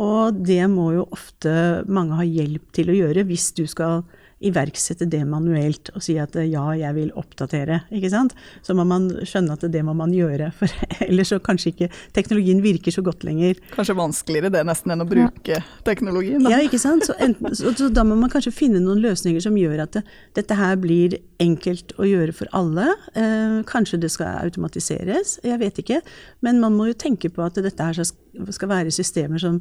Og 0.00 0.38
det 0.46 0.62
må 0.70 0.92
jo 0.96 1.08
ofte 1.10 1.52
mange 1.90 2.18
ha 2.18 2.26
hjelp 2.26 2.70
til 2.74 2.90
å 2.90 2.98
gjøre 2.98 3.26
hvis 3.30 3.50
du 3.58 3.64
skal 3.70 4.04
iverksette 4.40 5.04
det 5.10 5.20
manuelt 5.28 5.90
og 5.92 6.02
si 6.04 6.14
at 6.20 6.36
ja, 6.48 6.62
jeg 6.78 6.96
vil 6.96 7.10
oppdatere. 7.18 7.82
ikke 7.92 8.10
sant? 8.12 8.32
Så 8.64 8.74
må 8.76 8.86
man 8.88 9.10
skjønne 9.28 9.56
at 9.56 9.66
det 9.72 9.82
må 9.84 9.92
man 9.96 10.14
gjøre, 10.16 10.50
for 10.58 10.72
ellers 11.04 11.32
så 11.34 11.40
kanskje 11.44 11.74
ikke 11.74 11.90
teknologien 12.16 12.62
virker 12.64 12.94
så 12.94 13.04
godt 13.04 13.26
lenger. 13.28 13.60
Kanskje 13.74 13.98
vanskeligere 13.98 14.52
det 14.54 14.64
nesten 14.68 14.94
enn 14.94 15.04
å 15.04 15.08
bruke 15.08 15.58
ja. 15.58 15.60
teknologien? 15.86 16.40
Da. 16.44 16.54
Ja, 16.54 16.62
ikke 16.64 16.80
sant. 16.80 17.04
Så, 17.08 17.16
enten, 17.20 17.52
så, 17.56 17.74
så, 17.76 17.90
da 17.92 18.04
må 18.06 18.16
man 18.20 18.32
kanskje 18.32 18.54
finne 18.56 18.80
noen 18.82 19.02
løsninger 19.04 19.44
som 19.44 19.58
gjør 19.60 19.84
at 19.84 19.98
det, 19.98 20.04
dette 20.38 20.56
her 20.56 20.80
blir 20.80 21.18
enkelt 21.42 21.94
å 22.00 22.08
gjøre 22.08 22.34
for 22.36 22.50
alle. 22.56 22.88
Eh, 23.18 23.60
kanskje 23.68 24.00
det 24.00 24.12
skal 24.14 24.40
automatiseres, 24.46 25.38
jeg 25.44 25.60
vet 25.60 25.84
ikke. 25.84 26.00
Men 26.46 26.62
man 26.64 26.76
må 26.78 26.90
jo 26.90 26.98
tenke 26.98 27.32
på 27.32 27.44
at 27.44 27.60
dette 27.60 27.90
her 27.90 28.00
skal 28.00 28.72
være 28.72 28.92
systemer 28.94 29.42
som 29.42 29.60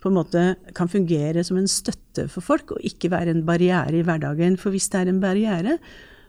på 0.00 0.08
en 0.08 0.16
måte 0.16 0.44
kan 0.76 0.88
fungere 0.88 1.44
som 1.44 1.58
en 1.60 1.68
støtte 1.68 2.26
for 2.32 2.44
folk, 2.44 2.72
og 2.74 2.86
ikke 2.86 3.12
være 3.12 3.34
en 3.34 3.44
barriere 3.48 4.00
i 4.00 4.04
hverdagen. 4.06 4.56
For 4.60 4.72
hvis 4.72 4.88
det 4.92 5.02
er 5.02 5.12
en 5.12 5.20
barriere, 5.22 5.76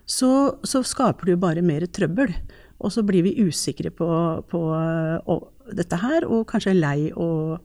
så, 0.05 0.59
så 0.67 0.83
skaper 0.83 1.33
jo 1.33 1.39
bare 1.39 1.63
mer 1.63 1.87
trøbbel. 1.87 2.33
Og 2.81 2.91
så 2.91 3.03
blir 3.05 3.23
vi 3.23 3.37
usikre 3.45 3.91
på, 3.93 4.09
på 4.49 4.61
og, 4.71 5.47
dette 5.77 5.99
her, 6.01 6.25
og 6.27 6.47
kanskje 6.49 6.75
lei 6.75 7.11
og, 7.13 7.61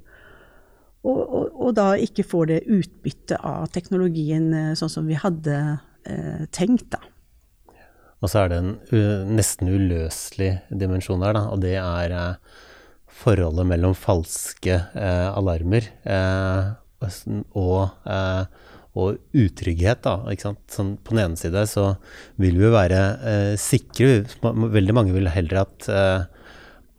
og, 1.06 1.18
og, 1.56 1.70
da 1.78 1.94
ikke 1.98 2.26
får 2.26 2.50
det 2.52 2.62
utbyttet 2.68 3.40
av 3.40 3.66
teknologien 3.74 4.50
eh, 4.54 4.72
sånn 4.78 4.92
som 4.92 5.08
vi 5.08 5.16
hadde 5.18 5.56
eh, 6.06 6.44
tenkt, 6.54 6.90
da. 6.92 7.00
Og 8.24 8.30
så 8.32 8.42
er 8.42 8.52
det 8.52 8.58
en 8.62 9.34
nesten 9.36 9.68
uløselig 9.68 10.56
dimensjon 10.70 11.24
her, 11.24 11.36
da, 11.36 11.42
og 11.52 11.60
det 11.62 11.74
er 11.78 12.14
uh, 12.16 12.62
forholdet 13.16 13.68
mellom 13.68 13.96
falske 13.96 14.76
eh, 14.76 15.28
alarmer 15.32 15.88
eh, 16.04 16.72
og, 17.56 17.88
eh, 18.08 18.44
og, 18.96 19.18
utrygghet. 19.36 20.04
Da, 20.06 20.36
sånn, 20.72 20.96
på 21.00 21.14
den 21.14 21.24
ene 21.24 21.40
side 21.40 21.66
så 21.70 21.88
vil 22.40 22.58
vi 22.60 22.72
være 22.72 23.02
eh, 23.32 23.52
sikre. 23.60 24.24
Veldig 24.42 24.96
mange 24.96 25.16
vil 25.16 25.30
heller 25.32 25.62
at 25.64 25.88
eh, 25.92 26.26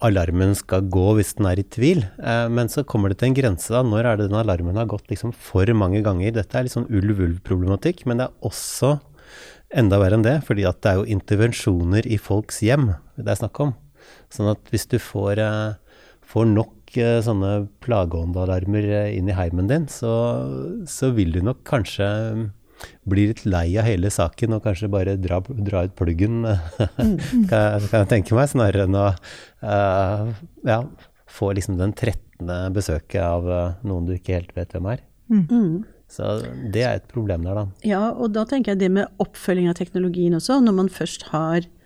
alarmen 0.06 0.53
skal 0.58 0.86
gå 0.93 1.08
hvis 1.17 1.36
den 1.39 1.49
er 1.49 1.62
i 1.62 1.65
tvil. 1.65 2.06
Eh, 2.21 2.45
men 2.53 2.69
så 2.73 2.86
kommer 2.88 3.13
det 3.13 3.21
til 3.21 3.32
en 3.32 3.39
grense. 3.39 3.73
da, 3.73 3.84
Når 3.86 4.06
er 4.06 4.19
det 4.19 4.30
den 4.30 4.41
alarmen 4.41 4.80
har 4.80 4.89
gått 4.89 5.10
liksom 5.13 5.34
for 5.34 5.69
mange 5.77 6.03
ganger? 6.06 6.36
Dette 6.38 6.58
er 6.58 6.67
litt 6.67 6.75
sånn 6.75 6.89
ulv-ulv-problematikk, 6.89 8.06
men 8.10 8.21
det 8.21 8.30
er 8.30 8.49
også 8.51 8.97
enda 9.77 9.99
verre 9.99 10.15
enn 10.15 10.23
det, 10.23 10.38
fordi 10.47 10.63
det 10.63 10.89
er 10.89 11.01
jo 11.01 11.10
intervensjoner 11.17 12.06
i 12.08 12.15
folks 12.21 12.62
hjem 12.63 12.93
det 13.17 13.34
er 13.34 13.39
snakk 13.41 13.60
om. 13.65 13.73
Sånn 14.32 14.47
at 14.53 14.69
hvis 14.71 14.88
du 14.88 14.95
får 15.01 15.41
eh, 15.43 15.75
får 16.28 16.48
nok 16.52 16.98
eh, 17.00 17.18
sånne 17.24 17.54
plageåndealarmer 17.84 18.88
eh, 19.02 19.10
inn 19.18 19.32
i 19.32 19.36
heimen 19.38 19.70
din, 19.72 19.88
så, 19.92 20.13
så, 20.90 21.12
vil 21.16 21.34
du 21.36 21.42
nok 21.46 21.63
kanskje 21.68 22.08
mm, 22.38 22.46
bli 23.10 23.28
litt 23.32 23.44
lei 23.48 23.68
av 23.80 23.88
hele 23.88 24.12
saken 24.13 24.58
og 24.58 24.63
kanskje 24.68 24.92
bare 24.94 25.18
dra, 25.22 25.42
dra 25.48 25.86
ut 25.88 25.98
pluggen, 25.98 26.44
mm. 26.46 27.18
kan, 27.50 27.88
kan, 27.88 28.02
jeg 28.04 28.12
tenke 28.13 28.38
meg, 28.38 28.50
snarere 28.52 28.88
enn 28.88 28.98
å 28.98 29.10
uh, 29.10 30.34
ja, 30.68 30.82
få 31.32 31.54
liksom 31.58 31.80
den 31.80 31.96
13. 31.96 32.52
besøket 32.76 33.22
av 33.24 33.48
uh, 33.48 33.78
noen 33.88 34.10
du 34.10 34.18
ikke 34.18 34.38
helt 34.38 34.54
vet 34.58 34.76
hvem 34.76 34.92
er. 34.96 35.06
Mm. 35.32 35.46
mm. 35.46 35.78
Så 36.08 36.24
det 36.72 36.86
er 36.88 37.02
et 37.02 37.08
problem 37.12 37.44
der, 37.44 37.58
da. 37.58 37.63
Ja, 37.84 38.06
og 38.16 38.30
da 38.32 38.46
tenker 38.48 38.72
jeg 38.72 38.80
det 38.80 38.88
med 38.96 39.10
oppfølging 39.20 39.66
av 39.68 39.76
teknologien 39.76 40.38
også. 40.38 40.62
Når 40.63 40.76
man 40.78 40.88
først 40.88 41.26
har 41.34 41.66
Eh, 41.68 41.77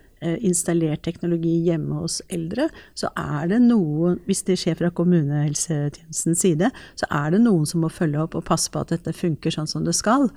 installert 0.44 1.02
teknologi 1.06 1.54
hjemme 1.66 2.02
hos 2.02 2.20
eldre, 2.32 2.68
så 2.98 3.10
er 3.18 3.50
det 3.52 3.62
noen, 3.64 4.18
hvis 4.28 4.44
det 4.48 4.58
skjer 4.60 4.78
fra 4.78 4.92
kommunehelsetjenestens 4.94 6.44
side, 6.44 6.70
så 6.98 7.08
er 7.10 7.34
det 7.34 7.42
noen 7.44 7.66
som 7.68 7.84
må 7.84 7.92
følge 7.92 8.22
opp 8.22 8.36
og 8.38 8.46
passe 8.48 8.72
på 8.72 8.82
at 8.82 8.94
dette 8.94 9.14
funker 9.16 9.54
sånn 9.54 9.70
som 9.70 9.86
det 9.86 9.96
skal. 9.98 10.28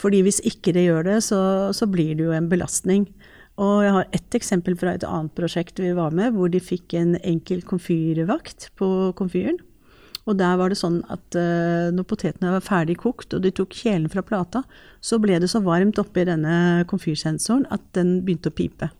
Fordi 0.00 0.22
hvis 0.24 0.40
ikke 0.48 0.74
det 0.74 0.86
gjør 0.86 1.06
det, 1.10 1.18
så, 1.26 1.40
så 1.76 1.88
blir 1.90 2.16
det 2.16 2.26
jo 2.26 2.36
en 2.36 2.48
belastning. 2.50 3.06
Og 3.60 3.82
jeg 3.84 3.92
har 3.98 4.14
ett 4.16 4.38
eksempel 4.38 4.76
fra 4.80 4.94
et 4.96 5.04
annet 5.04 5.34
prosjekt 5.36 5.82
vi 5.82 5.92
var 5.96 6.14
med, 6.16 6.32
hvor 6.36 6.48
de 6.52 6.62
fikk 6.62 6.96
en 6.96 7.18
enkel 7.20 7.60
komfyrvakt 7.68 8.70
på 8.80 8.88
komfyren. 9.18 9.60
Og 10.22 10.38
der 10.38 10.54
var 10.58 10.70
det 10.70 10.78
sånn 10.78 11.00
at 11.10 11.34
uh, 11.34 11.90
når 11.94 12.06
potetene 12.06 12.54
var 12.54 12.64
ferdig 12.64 12.96
kokt, 13.02 13.34
og 13.34 13.42
de 13.42 13.50
tok 13.54 13.74
kjelen 13.74 14.10
fra 14.10 14.22
plata, 14.24 14.62
så 15.02 15.18
ble 15.22 15.40
det 15.42 15.50
så 15.50 15.62
varmt 15.64 15.98
oppi 15.98 16.24
denne 16.28 16.86
komfyrsensoren 16.90 17.66
at 17.74 17.82
den 17.98 18.20
begynte 18.22 18.52
å 18.52 18.56
pipe. 18.56 18.92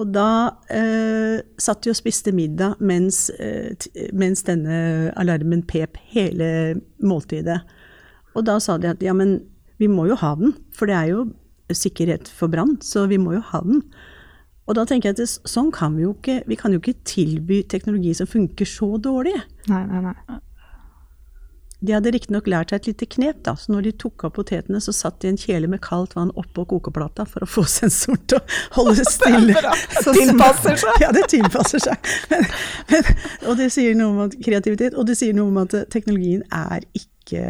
Og 0.00 0.08
da 0.14 0.28
eh, 0.72 1.42
satt 1.60 1.84
de 1.84 1.92
og 1.92 1.98
spiste 1.98 2.32
middag 2.34 2.80
mens, 2.80 3.26
eh, 3.36 3.76
mens, 4.16 4.44
denne 4.46 5.12
alarmen 5.20 5.64
pep 5.68 5.98
hele 6.14 6.80
måltidet. 7.04 7.60
Og 8.32 8.46
da 8.48 8.56
sa 8.62 8.78
de 8.80 8.88
at 8.88 9.04
ja, 9.04 9.12
men 9.12 9.40
vi 9.82 9.90
må 9.92 10.06
jo 10.08 10.16
ha 10.16 10.32
den, 10.38 10.54
for 10.72 10.88
det 10.88 10.96
er 10.96 11.12
jo 11.12 11.26
sikkerhet 11.72 12.28
for 12.32 12.52
brann, 12.52 12.78
så 12.84 13.04
vi 13.10 13.20
må 13.20 13.36
jo 13.36 13.44
ha 13.52 13.60
den. 13.64 13.82
Og 14.70 14.76
da 14.78 14.86
tenker 14.88 15.10
jeg 15.10 15.16
at 15.16 15.20
det, 15.20 15.28
sånn 15.50 15.72
kan 15.74 15.96
vi 15.98 16.04
jo 16.04 16.12
ikke 16.14 16.36
Vi 16.46 16.54
kan 16.54 16.70
jo 16.70 16.78
ikke 16.78 17.00
tilby 17.08 17.64
teknologi 17.66 18.12
som 18.14 18.28
funker 18.30 18.68
så 18.68 18.94
dårlig. 19.02 19.34
Nei, 19.68 19.82
nei, 19.90 20.02
nei. 20.06 20.38
De 21.82 21.94
hadde 21.96 22.12
riktignok 22.14 22.46
lært 22.46 22.70
seg 22.70 22.78
et 22.78 22.88
lite 22.92 23.08
knep, 23.16 23.40
da, 23.46 23.56
så 23.58 23.72
når 23.74 23.88
de 23.88 23.92
tok 24.04 24.22
av 24.28 24.34
potetene, 24.36 24.78
så 24.82 24.94
satt 24.94 25.18
de 25.24 25.32
en 25.32 25.38
kjele 25.40 25.66
med 25.70 25.82
kaldt 25.82 26.14
vann 26.14 26.30
oppå 26.38 26.64
kokeplata 26.70 27.26
for 27.26 27.42
å 27.42 27.50
få 27.50 27.64
sensoren 27.78 28.22
til 28.30 28.38
å 28.38 28.42
holde 28.78 29.06
stille. 29.08 29.58
Så 30.04 30.14
tilpasser 30.14 30.78
seg! 30.78 30.98
Ja, 31.02 31.10
det 31.14 31.24
tilpasser 31.32 31.82
seg. 31.82 32.10
Men, 32.30 32.44
men, 32.92 33.08
og 33.50 33.58
det 33.58 33.68
sier 33.74 33.96
noe 33.98 34.12
om 34.12 34.20
at 34.28 34.36
kreativitet, 34.44 34.94
og 34.94 35.08
det 35.08 35.16
sier 35.18 35.34
noe 35.34 35.50
om 35.50 35.58
at 35.64 35.74
teknologien 35.90 36.44
er 36.54 36.84
ikke 36.94 37.42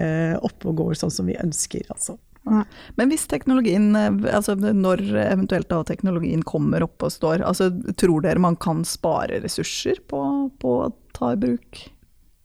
oppe 0.44 0.70
og 0.70 0.78
går 0.80 1.00
sånn 1.00 1.12
som 1.12 1.28
vi 1.28 1.36
ønsker, 1.42 1.84
altså. 1.92 2.16
Men 2.42 3.10
hvis 3.12 3.28
teknologien, 3.30 3.92
altså 3.94 4.56
når 4.58 5.04
eventuelt 5.22 5.68
da 5.70 5.82
teknologien 5.86 6.42
kommer 6.42 6.82
opp 6.82 7.04
og 7.06 7.12
står, 7.14 7.44
altså 7.46 7.68
tror 8.00 8.24
dere 8.24 8.42
man 8.42 8.56
kan 8.58 8.82
spare 8.88 9.38
ressurser 9.44 10.00
på, 10.10 10.22
på 10.58 10.72
å 10.82 10.90
ta 11.14 11.34
i 11.36 11.38
bruk 11.44 11.84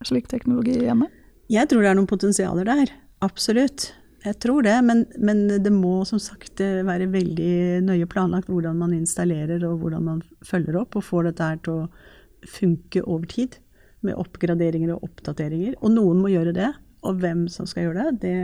slik 0.05 0.29
teknologi 0.29 0.77
hjemme? 0.83 1.09
Jeg 1.51 1.69
tror 1.71 1.83
det 1.83 1.91
er 1.91 1.97
noen 1.97 2.09
potensialer 2.09 2.67
der. 2.67 2.91
Absolutt. 3.23 3.91
Jeg 4.25 4.35
tror 4.43 4.65
det, 4.65 4.75
men, 4.83 5.05
men, 5.23 5.45
det 5.63 5.71
må 5.71 6.01
som 6.09 6.19
sagt 6.19 6.59
være 6.59 7.07
veldig 7.13 7.85
nøye 7.85 8.07
planlagt 8.09 8.49
hvordan 8.51 8.79
man 8.81 8.95
installerer 8.97 9.63
og 9.67 9.77
hvordan 9.83 10.03
man 10.03 10.19
følger 10.45 10.81
opp 10.81 10.97
og 10.99 11.05
får 11.05 11.29
dette 11.29 11.47
her 11.47 11.61
til 11.63 11.85
å 11.85 12.49
funke 12.57 13.05
over 13.05 13.29
tid. 13.31 13.59
Med 14.05 14.19
oppgraderinger 14.19 14.91
og 14.93 15.07
oppdateringer. 15.07 15.77
Og 15.81 15.93
noen 15.95 16.19
må 16.21 16.33
gjøre 16.33 16.53
det. 16.57 16.73
Og 17.07 17.21
hvem 17.21 17.47
som 17.51 17.69
skal 17.69 17.87
gjøre 17.87 18.11
det, 18.11 18.19
det 18.25 18.35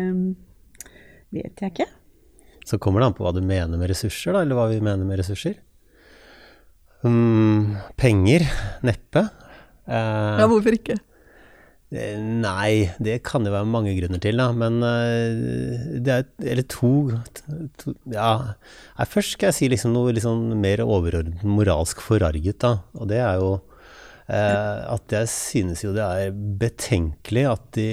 vet 1.36 1.62
jeg 1.62 1.74
ikke. 1.74 1.90
Så 2.64 2.80
kommer 2.80 3.04
det 3.04 3.12
an 3.12 3.16
på 3.18 3.26
hva 3.26 3.34
du 3.36 3.42
mener 3.44 3.76
med 3.76 3.90
ressurser, 3.92 4.32
da, 4.32 4.44
eller 4.46 4.58
hva 4.58 4.70
vi 4.72 4.80
mener 4.80 5.04
med 5.04 5.20
ressurser. 5.20 5.58
Um, 7.04 7.76
penger? 8.00 8.46
Neppe. 8.88 9.26
Uh, 9.84 10.40
ja, 10.40 10.48
hvorfor 10.48 10.78
ikke? 10.78 11.02
Eh, 11.94 12.18
nei, 12.18 12.90
det 13.04 13.20
kan 13.28 13.46
jo 13.46 13.54
være 13.54 13.70
mange 13.70 13.94
grunner 13.98 14.22
til, 14.24 14.40
da. 14.42 14.50
Men 14.58 14.80
uh, 14.82 16.00
det 16.02 16.16
er 16.16 16.26
Eller 16.54 16.66
to, 16.70 16.94
to 17.80 17.94
Ja. 18.12 18.56
Først 19.10 19.38
skal 19.38 19.52
jeg 19.52 19.60
si 19.60 19.70
liksom 19.74 19.94
noe 19.94 20.16
liksom 20.16 20.56
mer 20.64 20.82
overordnet 20.86 21.46
moralsk 21.46 22.02
forarget, 22.02 22.60
da. 22.66 22.80
Og 22.98 23.12
det 23.14 23.22
er 23.22 23.38
jo 23.42 23.54
Eh, 24.32 24.78
at 24.88 25.12
jeg 25.12 25.28
synes 25.28 25.82
jo 25.84 25.92
det 25.92 26.04
er 26.04 26.36
betenkelig 26.60 27.44
at 27.50 27.66
de 27.76 27.88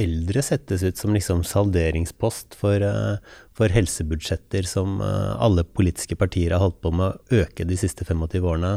eldre 0.00 0.40
settes 0.44 0.84
ut 0.86 0.96
som 0.96 1.12
liksom 1.12 1.42
salderingspost 1.44 2.56
for, 2.56 2.80
eh, 2.80 3.20
for 3.52 3.74
helsebudsjetter 3.74 4.64
som 4.68 5.02
eh, 5.04 5.34
alle 5.36 5.66
politiske 5.68 6.16
partier 6.16 6.56
har 6.56 6.64
holdt 6.64 6.80
på 6.80 6.94
med 6.94 7.12
å 7.12 7.42
øke 7.42 7.68
de 7.68 7.76
siste 7.76 8.06
25 8.08 8.48
årene, 8.48 8.72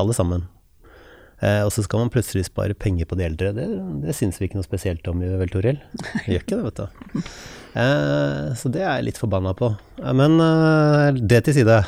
alle 0.00 0.16
sammen. 0.16 0.48
Eh, 1.44 1.60
og 1.66 1.72
så 1.74 1.84
skal 1.84 2.04
man 2.04 2.12
plutselig 2.14 2.46
spare 2.48 2.76
penger 2.78 3.08
på 3.10 3.18
de 3.20 3.26
eldre. 3.26 3.52
Det, 3.56 3.68
det 4.04 4.16
syns 4.16 4.40
vi 4.40 4.48
ikke 4.48 4.60
noe 4.60 4.66
spesielt 4.66 5.06
om, 5.10 5.20
vel, 5.20 5.50
Toril? 5.52 5.80
Vi 6.24 6.34
gjør 6.34 6.46
ikke 6.46 6.56
det, 6.56 6.64
vet 6.70 6.82
du. 6.82 7.24
Eh, 7.74 8.50
så 8.58 8.70
det 8.72 8.84
er 8.84 9.00
jeg 9.00 9.08
litt 9.10 9.20
forbanna 9.20 9.54
på. 9.58 9.72
Eh, 10.00 10.14
men 10.16 10.38
det 11.20 11.44
til 11.46 11.58
side. 11.60 11.82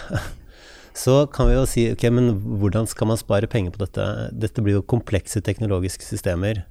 Så 0.96 1.26
kan 1.28 1.50
vi 1.50 1.58
jo 1.58 1.66
si 1.68 1.90
ok, 1.92 2.06
men 2.14 2.30
hvordan 2.60 2.88
skal 2.88 3.10
man 3.10 3.20
spare 3.20 3.48
penger 3.52 3.74
på 3.74 3.82
dette? 3.84 4.06
Dette 4.32 4.64
blir 4.64 4.78
jo 4.78 4.88
komplekse 4.94 5.42
teknologiske 5.44 6.06
systemer. 6.06 6.64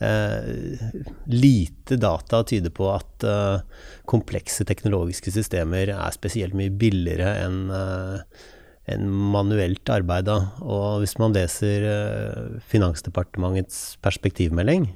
Eh, 0.00 0.78
lite 1.26 1.96
data 2.00 2.42
tyder 2.44 2.72
på 2.74 2.88
at 2.90 3.26
eh, 3.26 3.60
komplekse 4.08 4.64
teknologiske 4.66 5.32
systemer 5.34 5.92
er 5.92 6.16
spesielt 6.16 6.56
mye 6.56 6.72
billigere 6.72 7.34
enn 7.44 7.58
eh, 7.68 8.46
en 8.90 9.08
manuelt 9.08 9.92
arbeid. 9.92 10.28
Da. 10.28 10.38
Og 10.62 11.02
hvis 11.02 11.16
man 11.20 11.34
leser 11.36 11.86
eh, 11.88 12.60
Finansdepartementets 12.70 13.98
perspektivmelding 14.04 14.90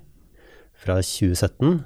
fra 0.84 0.98
2017 1.00 1.82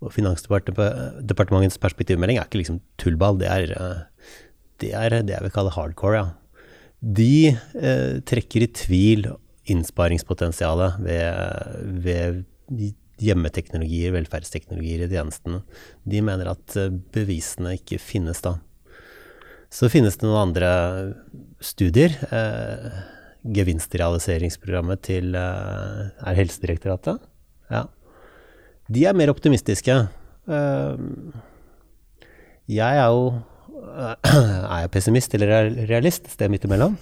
og 0.00 0.12
Finansdepartementets 0.14 1.80
perspektivmelding 1.80 2.40
er 2.40 2.48
ikke 2.48 2.62
liksom 2.62 2.80
tullball, 3.00 3.40
det 3.40 3.50
er 3.50 3.74
eh, 3.76 4.06
det 4.80 4.94
er 4.96 5.20
det 5.20 5.34
jeg 5.34 5.44
vil 5.44 5.54
kalle 5.54 5.74
hardcore, 5.74 6.20
ja. 6.20 6.28
De 7.00 7.52
eh, 7.52 8.20
trekker 8.28 8.64
i 8.64 8.72
tvil 8.76 9.28
innsparingspotensialet 9.70 10.98
ved, 11.04 12.00
ved 12.04 12.42
hjemmeteknologier, 13.20 14.12
velferdsteknologier 14.16 15.04
i 15.04 15.10
tjenestene. 15.12 15.62
De 16.04 16.20
mener 16.24 16.52
at 16.52 16.76
eh, 16.80 16.92
bevisene 17.14 17.76
ikke 17.78 18.00
finnes 18.02 18.42
da. 18.44 18.58
Så 19.70 19.90
finnes 19.90 20.18
det 20.18 20.26
noen 20.26 20.48
andre 20.48 20.70
studier. 21.62 22.16
Eh, 22.34 22.88
gevinstrealiseringsprogrammet 23.56 25.04
til 25.06 25.36
eh, 25.38 26.08
er 26.10 26.38
Helsedirektoratet. 26.40 27.22
Ja. 27.70 27.84
De 28.90 29.06
er 29.06 29.14
mer 29.16 29.30
optimistiske. 29.30 29.96
Eh, 30.50 31.06
jeg 32.70 32.98
er 32.98 33.06
jo 33.14 33.30
er 33.90 34.82
jeg 34.82 34.90
pessimist 34.94 35.34
eller 35.38 35.70
realist? 35.88 36.28
Sted 36.34 36.50
midt 36.52 36.66
imellom. 36.66 36.98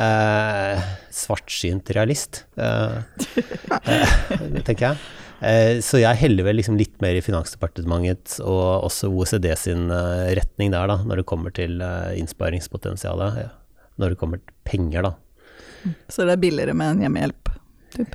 Eh, 0.00 0.86
svartsynt 1.14 1.90
realist, 1.94 2.44
eh, 2.58 2.96
eh, 3.92 4.16
tenker 4.64 4.88
jeg. 4.88 5.02
Eh, 5.40 5.80
så 5.84 6.00
jeg 6.00 6.20
heller 6.20 6.46
vel 6.46 6.58
liksom 6.60 6.78
litt 6.78 6.94
mer 7.04 7.18
i 7.18 7.22
Finansdepartementets 7.24 8.38
og 8.44 8.86
også 8.86 9.10
OECD 9.12 9.50
sin 9.58 9.88
eh, 9.92 10.32
retning 10.38 10.72
der, 10.74 10.88
da, 10.90 11.00
når 11.04 11.22
det 11.22 11.28
kommer 11.28 11.54
til 11.54 11.82
eh, 11.84 12.14
innsparingspotensialet. 12.20 13.40
Ja. 13.44 13.52
Når 14.00 14.14
det 14.14 14.20
kommer 14.20 14.42
til 14.42 14.54
penger, 14.66 15.10
da. 15.10 15.14
Så 16.08 16.24
det 16.24 16.36
er 16.36 16.44
billigere 16.44 16.76
med 16.76 16.94
en 16.94 17.02
hjemmehjelp? 17.04 17.50
Typ. 17.94 18.14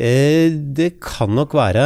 det 0.00 0.88
kan 1.04 1.34
nok 1.36 1.52
være. 1.54 1.82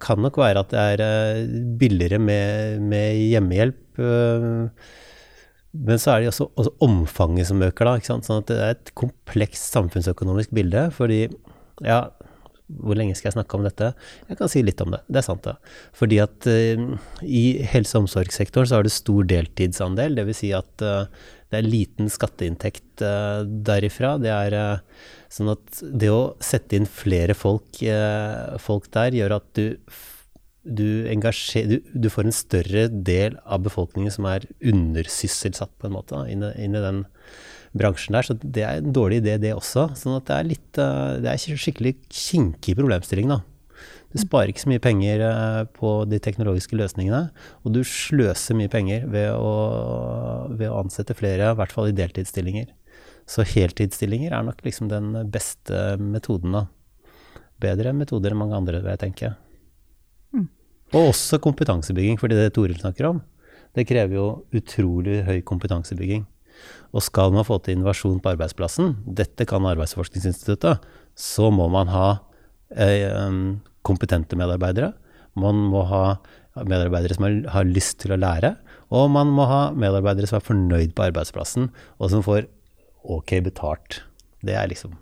kan 0.00 0.22
nok 0.24 0.38
være 0.40 0.62
at 0.64 0.72
det 0.72 0.84
er 1.04 1.44
billigere 1.78 2.18
med, 2.18 2.80
med 2.80 3.20
hjemmehjelp 3.20 3.84
Eh, 3.98 4.68
men 5.74 5.98
så 5.98 6.12
er 6.12 6.22
det 6.22 6.30
også, 6.30 6.48
også 6.54 6.74
omfanget 6.86 7.48
som 7.48 7.62
øker, 7.66 7.88
da. 7.88 7.96
Sånn 8.04 8.42
at 8.42 8.50
det 8.50 8.58
er 8.60 8.76
et 8.76 8.92
komplekst 8.98 9.74
samfunnsøkonomisk 9.74 10.54
bilde. 10.54 10.86
Fordi, 10.94 11.24
ja, 11.82 12.04
hvor 12.64 12.96
lenge 12.96 13.16
skal 13.16 13.28
jeg 13.28 13.36
snakke 13.36 13.58
om 13.58 13.64
dette? 13.66 13.90
Jeg 14.30 14.38
kan 14.38 14.50
si 14.50 14.62
litt 14.64 14.80
om 14.80 14.94
det. 14.94 15.02
Det 15.12 15.20
er 15.20 15.26
sant, 15.26 15.44
det. 15.44 15.54
Fordi 15.96 16.20
at 16.24 16.48
uh, 16.48 16.84
i 17.22 17.44
helse- 17.74 17.98
og 17.98 18.06
omsorgssektoren 18.06 18.70
så 18.70 18.78
har 18.78 18.86
du 18.86 18.92
stor 18.92 19.26
deltidsandel. 19.28 20.16
Dvs. 20.16 20.40
Si 20.40 20.52
at 20.56 20.84
uh, 20.86 21.04
det 21.52 21.60
er 21.60 21.68
liten 21.68 22.08
skatteinntekt 22.12 23.04
uh, 23.04 23.44
derifra. 23.44 24.14
Det 24.22 24.32
er 24.32 24.56
sånn 25.34 25.52
at 25.52 25.84
det 25.84 26.10
å 26.14 26.34
sette 26.44 26.78
inn 26.78 26.88
flere 26.88 27.36
folk, 27.36 27.80
folk 28.62 28.90
der, 28.94 29.16
gjør 29.18 29.38
at 29.40 29.48
du 29.58 29.66
du, 30.64 31.04
du, 31.04 31.74
du, 31.92 32.06
får 32.08 32.24
en 32.24 32.32
større 32.32 32.86
del 32.88 33.34
av 33.44 33.66
befolkningen 33.66 34.14
som 34.14 34.24
er 34.30 34.46
undersysselsatt, 34.64 35.74
på 35.76 35.90
en 35.90 35.96
måte, 35.98 36.22
inn, 36.32 36.40
i 36.40 36.70
den 36.72 37.02
bransjen 37.76 38.16
der. 38.16 38.26
Så 38.26 38.36
det 38.40 38.62
er 38.64 38.80
en 38.80 38.94
dårlig 38.94 39.22
idé, 39.22 39.36
det 39.40 39.54
også. 39.56 39.90
sånn 39.98 40.18
at 40.18 40.28
det 40.28 40.36
er 40.36 40.48
litt 40.52 40.80
eh, 40.80 41.18
Det 41.24 41.32
er 41.32 41.58
skikkelig 41.64 41.96
kinkig 42.08 42.76
problemstilling, 42.78 43.32
da. 43.32 43.42
Du 44.14 44.20
sparer 44.22 44.52
ikke 44.52 44.62
så 44.62 44.70
mye 44.70 44.82
penger 44.82 45.24
eh, 45.26 45.60
på 45.74 45.92
de 46.06 46.20
teknologiske 46.22 46.78
løsningene, 46.78 47.26
og 47.66 47.74
du 47.74 47.82
sløser 47.82 48.54
mye 48.58 48.70
penger 48.70 49.08
ved 49.10 49.32
å, 49.34 49.54
ved 50.54 50.70
å 50.70 50.78
ansette 50.84 51.16
flere, 51.18 51.50
i 51.50 51.58
hvert 51.58 51.74
fall 51.74 51.90
i 51.90 51.96
deltidsstillinger. 51.98 52.70
Så 53.26 53.42
heltidsstillinger 53.48 54.36
er 54.36 54.44
nok 54.46 54.60
liksom 54.66 54.90
den 54.92 55.16
beste 55.32 55.96
metoden, 55.98 56.54
da. 56.54 56.66
Bedre 57.62 57.94
metoder 57.96 58.34
enn 58.34 58.42
mange 58.42 58.58
andre, 58.58 58.82
vil 58.84 58.94
jeg 58.94 59.02
tenke. 59.02 59.32
Og 60.94 61.10
også 61.10 61.40
kompetansebygging, 61.42 62.20
fordi 62.20 62.36
det 62.38 62.52
Toril 62.54 62.78
snakker 62.78 63.08
om, 63.08 63.22
det 63.74 63.86
krever 63.88 64.14
jo 64.14 64.26
utrolig 64.54 65.22
høy 65.26 65.40
kompetansebygging. 65.46 66.22
Og 66.94 67.04
skal 67.04 67.34
man 67.34 67.46
få 67.46 67.58
til 67.62 67.76
innovasjon 67.78 68.20
på 68.22 68.32
arbeidsplassen, 68.34 68.94
dette 69.04 69.46
kan 69.48 69.66
Arbeidsforskningsinstituttet, 69.70 70.84
så 71.14 71.50
må 71.54 71.68
man 71.72 71.90
ha 71.92 72.08
eh, 72.70 73.30
kompetente 73.86 74.38
medarbeidere. 74.38 74.92
Man 75.38 75.58
må 75.72 75.84
ha 75.90 76.04
medarbeidere 76.62 77.16
som 77.16 77.26
har 77.50 77.66
lyst 77.66 77.98
til 78.04 78.14
å 78.14 78.20
lære, 78.20 78.54
og 78.94 79.08
man 79.10 79.30
må 79.34 79.46
ha 79.50 79.62
medarbeidere 79.74 80.30
som 80.30 80.38
er 80.38 80.46
fornøyd 80.46 80.94
på 80.94 81.08
arbeidsplassen, 81.08 81.70
og 81.98 82.12
som 82.12 82.22
får 82.26 82.46
ok 83.14 83.38
betalt. 83.48 84.02
Det 84.44 84.54
er 84.54 84.70
liksom 84.70 84.94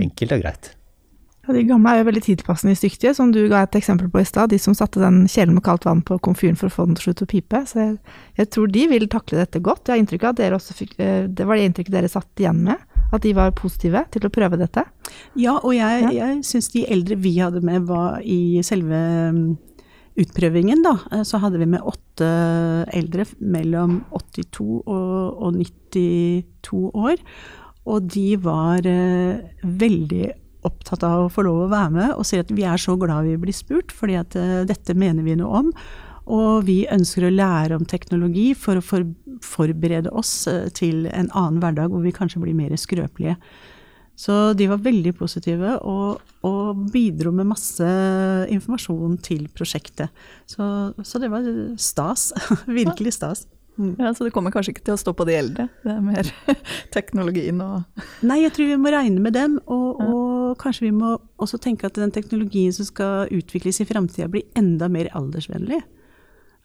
enkelt 0.00 0.36
og 0.36 0.44
greit. 0.44 0.70
Ja, 1.46 1.54
De 1.54 1.62
gamle 1.62 1.92
er 1.92 2.00
jo 2.00 2.08
veldig 2.08 2.22
tilpasningsdyktige, 2.26 3.12
som 3.14 3.30
du 3.34 3.44
ga 3.50 3.62
et 3.62 3.76
eksempel 3.78 4.08
på 4.10 4.18
i 4.18 4.26
stad. 4.26 4.50
De 4.50 4.58
som 4.58 4.74
satte 4.74 4.98
den 5.02 5.24
kjelen 5.30 5.54
med 5.54 5.64
kaldt 5.66 5.86
vann 5.86 6.02
på 6.06 6.18
komfyren 6.18 6.58
for 6.58 6.66
å 6.66 6.74
få 6.74 6.86
den 6.88 6.96
til 6.98 7.04
å 7.04 7.06
slutte 7.10 7.26
å 7.26 7.30
pipe. 7.30 7.60
Så 7.70 7.78
jeg, 7.78 7.92
jeg, 8.40 8.50
tror 8.50 8.72
de 8.74 8.86
vil 8.90 9.06
takle 9.12 9.38
dette 9.38 9.62
godt. 9.62 9.86
Jeg 9.86 9.94
har 9.94 10.02
inntrykk 10.02 10.26
av 10.26 10.34
at 10.34 10.40
dere 10.40 10.58
også 10.58 10.74
fikk, 10.74 10.96
eh, 10.98 11.28
Det 11.30 11.46
var 11.46 11.56
det 11.56 11.68
inntrykket 11.70 11.94
dere 11.94 12.10
satt 12.10 12.42
igjen 12.42 12.64
med? 12.66 12.82
At 13.14 13.22
de 13.22 13.34
var 13.36 13.54
positive 13.54 14.02
til 14.10 14.26
å 14.26 14.32
prøve 14.34 14.58
dette? 14.58 14.82
Ja, 15.38 15.54
og 15.60 15.70
jeg, 15.76 16.02
ja. 16.08 16.10
jeg 16.16 16.42
syns 16.48 16.72
de 16.74 16.82
eldre 16.90 17.18
vi 17.22 17.36
hadde 17.38 17.62
med, 17.62 17.86
var 17.86 18.18
i 18.26 18.58
selve 18.66 18.98
mm, 19.36 19.44
utprøvingen, 20.24 20.82
da. 20.82 20.96
Eh, 21.12 21.22
så 21.28 21.38
hadde 21.44 21.60
vi 21.62 21.70
med 21.76 21.86
åtte 21.86 22.32
eldre 22.90 23.28
mellom 23.38 24.00
82 24.10 24.66
og, 24.82 25.46
og 25.46 25.62
92 25.62 26.82
år. 26.90 27.22
Og 27.86 28.10
de 28.10 28.32
var 28.42 28.82
eh, 28.90 29.62
veldig 29.62 30.32
opptatt 30.66 31.04
av 31.06 31.26
å 31.26 31.30
få 31.32 31.46
lov 31.46 31.64
å 31.64 31.70
være 31.72 31.94
med, 31.94 32.10
og 32.16 32.26
sier 32.26 32.44
at 32.44 32.52
vi 32.54 32.66
er 32.68 32.80
så 32.80 32.96
glad 33.00 33.28
vi 33.28 33.38
blir 33.40 33.56
spurt, 33.56 33.94
fordi 33.94 34.18
at 34.20 34.36
uh, 34.38 34.64
dette 34.68 34.96
mener 34.98 35.26
vi 35.26 35.38
noe 35.38 35.62
om. 35.62 35.70
Og 36.26 36.66
vi 36.66 36.80
ønsker 36.90 37.28
å 37.28 37.32
lære 37.32 37.78
om 37.78 37.86
teknologi 37.86 38.50
for 38.58 38.80
å 38.80 38.84
for, 38.84 39.06
forberede 39.46 40.10
oss 40.10 40.42
uh, 40.50 40.66
til 40.74 41.06
en 41.12 41.30
annen 41.32 41.62
hverdag 41.62 41.94
hvor 41.94 42.04
vi 42.04 42.14
kanskje 42.14 42.42
blir 42.42 42.58
mer 42.58 42.74
skrøpelige. 42.80 43.38
Så 44.16 44.54
de 44.56 44.64
var 44.70 44.80
veldig 44.80 45.12
positive 45.18 45.74
og, 45.84 46.22
og 46.48 46.86
bidro 46.92 47.34
med 47.36 47.50
masse 47.50 47.88
informasjon 48.48 49.18
til 49.24 49.44
prosjektet. 49.52 50.08
Så, 50.48 50.64
så 51.04 51.20
det 51.20 51.28
var 51.32 51.44
stas. 51.76 52.30
Virkelig 52.80 53.18
stas. 53.18 53.44
Mm. 53.76 53.96
Ja, 54.00 54.14
Så 54.14 54.24
det 54.24 54.32
kommer 54.32 54.52
kanskje 54.54 54.72
ikke 54.72 54.86
til 54.86 54.94
å 54.94 55.00
stå 55.00 55.12
på 55.12 55.26
de 55.28 55.34
eldre, 55.36 55.66
det 55.84 55.92
er 55.92 56.04
mer 56.04 56.30
teknologien 56.96 57.58
og 57.60 58.04
Nei, 58.24 58.38
jeg 58.40 58.54
tror 58.56 58.70
vi 58.70 58.78
må 58.80 58.92
regne 58.94 59.20
med 59.20 59.36
dem, 59.36 59.58
og, 59.66 60.00
ja. 60.00 60.06
og, 60.08 60.54
kanskje 60.62 60.86
vi 60.86 60.94
må 60.96 61.16
også 61.42 61.60
tenke 61.60 61.88
at 61.88 61.98
den 62.00 62.14
teknologien 62.14 62.72
som 62.72 62.88
skal 62.88 63.28
utvikles 63.34 63.82
i 63.84 63.88
framtida, 63.88 64.30
blir 64.32 64.46
enda 64.56 64.88
mer 64.88 65.10
aldersvennlig. 65.18 65.82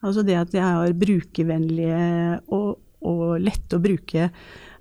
Altså 0.02 0.24
det 0.26 0.38
at 0.40 0.56
jeg 0.56 0.64
er 0.64 0.96
brukervennlige 0.98 2.06
og, 2.56 2.80
og 3.06 3.26
lette 3.44 3.78
å 3.78 3.84
bruke. 3.84 4.30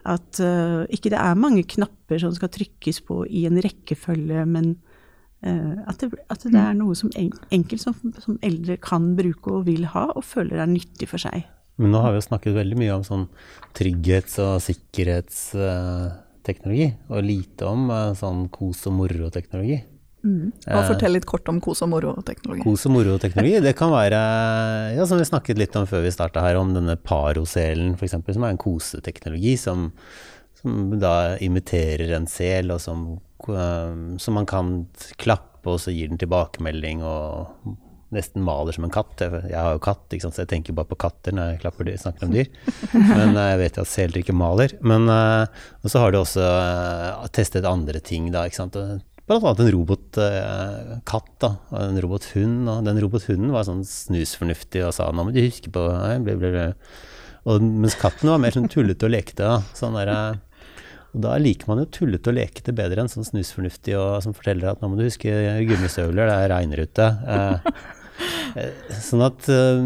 At 0.08 0.40
uh, 0.40 0.86
ikke 0.88 1.10
det 1.12 1.18
er 1.20 1.40
mange 1.40 1.66
knapper 1.68 2.22
som 2.22 2.32
skal 2.36 2.52
trykkes 2.54 3.02
på 3.08 3.24
i 3.26 3.44
en 3.50 3.58
rekkefølge, 3.60 4.46
men 4.48 4.76
uh, 5.44 5.82
at, 5.90 6.00
det, 6.00 6.14
at, 6.30 6.46
det, 6.46 6.56
er 6.56 6.78
noe 6.78 6.96
som 6.96 7.10
en, 7.20 7.34
enkelt 7.52 7.82
som, 7.82 7.96
som 8.22 8.38
eldre 8.46 8.78
kan 8.80 9.12
bruke 9.18 9.58
og 9.58 9.66
vil 9.68 9.90
ha, 9.92 10.06
og 10.14 10.24
føler 10.24 10.62
er 10.62 10.70
nyttig 10.70 11.10
for 11.10 11.20
seg. 11.20 11.44
Men 11.80 11.88
nå 11.94 11.98
har 12.04 12.10
vi 12.12 12.18
jo 12.20 12.28
snakket 12.28 12.58
veldig 12.58 12.76
mye 12.80 12.96
om 12.98 13.04
sånn 13.06 13.26
trygghets- 13.76 14.38
og 14.44 14.54
sikkerhetsteknologi, 14.64 16.88
og 17.08 17.18
lite 17.24 17.62
om 17.68 17.80
eh, 17.94 18.14
sånn 18.18 18.40
kos- 18.52 18.86
og 18.90 18.94
moro-teknologi. 18.98 19.78
Mm. 20.20 20.52
Og 20.52 20.76
eh, 20.76 20.88
fortell 20.90 21.12
litt 21.16 21.28
kort 21.28 21.48
om 21.48 21.58
kos- 21.64 21.82
og 21.84 21.88
moro-teknologi. 21.94 22.62
Kos- 22.66 22.86
og 22.88 22.92
moro-teknologi, 22.98 23.56
det 23.66 23.74
kan 23.78 23.90
være, 23.94 24.20
ja, 24.98 25.04
som 25.08 25.18
vi 25.20 25.26
snakket 25.28 25.56
litt 25.60 25.76
om 25.80 25.86
før 25.88 26.00
vi 26.04 26.14
starta 26.14 26.38
her, 26.44 26.56
om 26.60 26.70
denne 26.76 26.96
paroselen 27.00 27.90
f.eks., 27.96 28.16
som 28.28 28.44
er 28.44 28.52
en 28.52 28.60
koseteknologi 28.60 29.54
som, 29.60 29.78
som 30.60 30.70
da 31.00 31.14
imiterer 31.40 32.10
en 32.18 32.28
sel, 32.30 32.66
og 32.74 32.80
som, 32.84 32.98
eh, 33.48 33.92
som 34.20 34.32
man 34.36 34.46
kan 34.50 34.66
klappe, 35.16 35.68
og 35.68 35.78
så 35.80 35.90
gir 35.92 36.08
den 36.12 36.20
tilbakemelding 36.20 36.98
og 37.04 37.76
nesten 38.14 38.42
maler 38.44 38.74
som 38.74 38.86
en 38.86 38.92
katt. 38.92 39.22
Jeg 39.22 39.56
har 39.56 39.76
jo 39.76 39.82
katt, 39.82 40.16
så 40.18 40.32
jeg 40.42 40.50
tenker 40.50 40.76
bare 40.76 40.90
på 40.90 40.98
katter 41.00 41.34
når 41.36 41.52
jeg 41.52 41.60
klapper 41.64 41.90
snakker 42.00 42.26
om 42.26 42.34
dyr. 42.34 42.50
Men 42.92 43.36
eh, 43.36 43.52
jeg 43.52 43.60
vet 43.62 43.78
jo 43.78 43.84
at 43.84 43.92
seler 43.92 44.22
ikke 44.22 44.36
maler. 44.36 44.74
Men, 44.82 45.06
eh, 45.12 45.62
og 45.84 45.92
så 45.92 46.02
har 46.02 46.14
de 46.14 46.20
også 46.22 46.48
eh, 46.48 47.30
testet 47.36 47.68
andre 47.68 48.02
ting, 48.04 48.30
da. 48.34 48.46
ikke 48.48 48.60
sant? 48.62 48.78
Blant 49.30 49.46
annet 49.46 49.62
en 49.62 49.72
robotkatt 49.76 51.32
da, 51.42 51.54
og 51.70 51.78
en 51.84 52.02
robothund. 52.02 52.66
Og 52.72 52.84
den 52.88 53.00
robothunden 53.04 53.54
var 53.54 53.68
sånn 53.68 53.86
snusfornuftig 53.86 54.84
og 54.86 54.94
sa 54.96 55.10
'nå 55.10 55.26
må 55.26 55.34
du 55.34 55.42
huske 55.44 55.70
på 55.70 55.86
ble, 56.26 56.36
ble, 56.36 56.54
ble. 56.56 56.68
Og, 57.48 57.62
Mens 57.62 57.96
katten 57.96 58.28
var 58.28 58.42
mer 58.42 58.52
sånn 58.52 58.68
tullete 58.68 59.06
og 59.06 59.14
lekte. 59.14 59.46
Da. 59.46 59.62
Sånn 59.76 59.94
der, 59.96 60.10
og 61.10 61.22
da 61.24 61.36
liker 61.42 61.70
man 61.70 61.82
jo 61.82 61.88
tullete 61.90 62.30
og 62.30 62.36
lekete 62.36 62.74
bedre 62.76 63.02
enn 63.02 63.10
sånn 63.10 63.26
snusfornuftig 63.26 63.96
og 63.98 64.20
som 64.22 64.34
forteller 64.36 64.70
at 64.70 64.82
nå 64.82 64.90
må 64.90 64.98
du 64.98 65.06
huske 65.08 65.32
gummistøvler, 65.66 66.30
det 66.30 66.50
regner 66.52 66.84
ute. 66.86 67.08
Eh, 67.34 67.72
sånn 69.00 69.24
at 69.24 69.48
eh, 69.52 69.82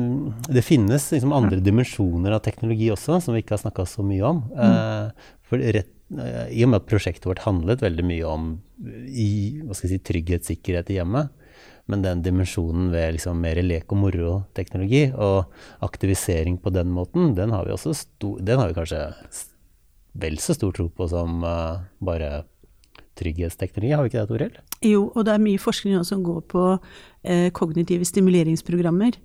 det 0.53 0.65
finnes 0.65 1.07
liksom 1.15 1.35
andre 1.37 1.61
dimensjoner 1.65 2.37
av 2.37 2.43
teknologi 2.45 2.91
også, 2.95 3.21
som 3.23 3.37
vi 3.37 3.45
ikke 3.45 3.57
har 3.57 3.65
snakka 3.65 3.87
så 3.89 4.05
mye 4.07 4.25
om. 4.29 4.43
Eh, 4.55 5.31
for 5.45 5.63
rett, 5.77 5.93
eh, 6.19 6.45
I 6.55 6.67
og 6.67 6.73
med 6.73 6.83
at 6.83 6.91
prosjektet 6.91 7.29
vårt 7.31 7.45
handlet 7.47 7.85
veldig 7.85 8.07
mye 8.09 8.29
om 8.29 8.51
i, 9.09 9.63
hva 9.63 9.77
skal 9.77 9.91
jeg 9.91 9.99
si, 9.99 10.07
trygghetssikkerhet 10.11 10.93
i 10.93 11.01
hjemmet, 11.01 11.33
men 11.91 12.05
den 12.05 12.23
dimensjonen 12.25 12.89
ved 12.95 13.19
liksom 13.19 13.43
mer 13.45 13.61
lek 13.61 13.93
og 13.93 14.01
moro-teknologi 14.01 15.11
og 15.13 15.53
aktivisering 15.85 16.57
på 16.63 16.73
den 16.73 16.89
måten, 16.95 17.35
den 17.37 17.53
har 17.53 17.69
vi 17.69 17.75
også 17.75 17.93
stor, 17.99 18.39
den 18.41 18.61
har 18.61 18.71
vi 18.71 18.79
kanskje 18.79 19.03
vel 20.15 20.39
så 20.41 20.57
stor 20.57 20.73
tro 20.73 20.89
på 20.95 21.09
som 21.11 21.43
uh, 21.45 21.83
bare 22.05 22.45
trygghetsteknologi, 23.19 23.93
har 23.95 24.05
vi 24.05 24.11
ikke 24.11 24.23
det, 24.23 24.29
Toril? 24.31 24.57
Jo, 24.85 25.03
og 25.15 25.27
det 25.27 25.35
er 25.35 25.43
mye 25.43 25.61
forskning 25.61 26.03
som 26.07 26.25
går 26.27 26.41
på 26.51 26.65
eh, 26.75 26.81
kognitive 27.57 28.05
stimuleringsprogrammer 28.09 29.17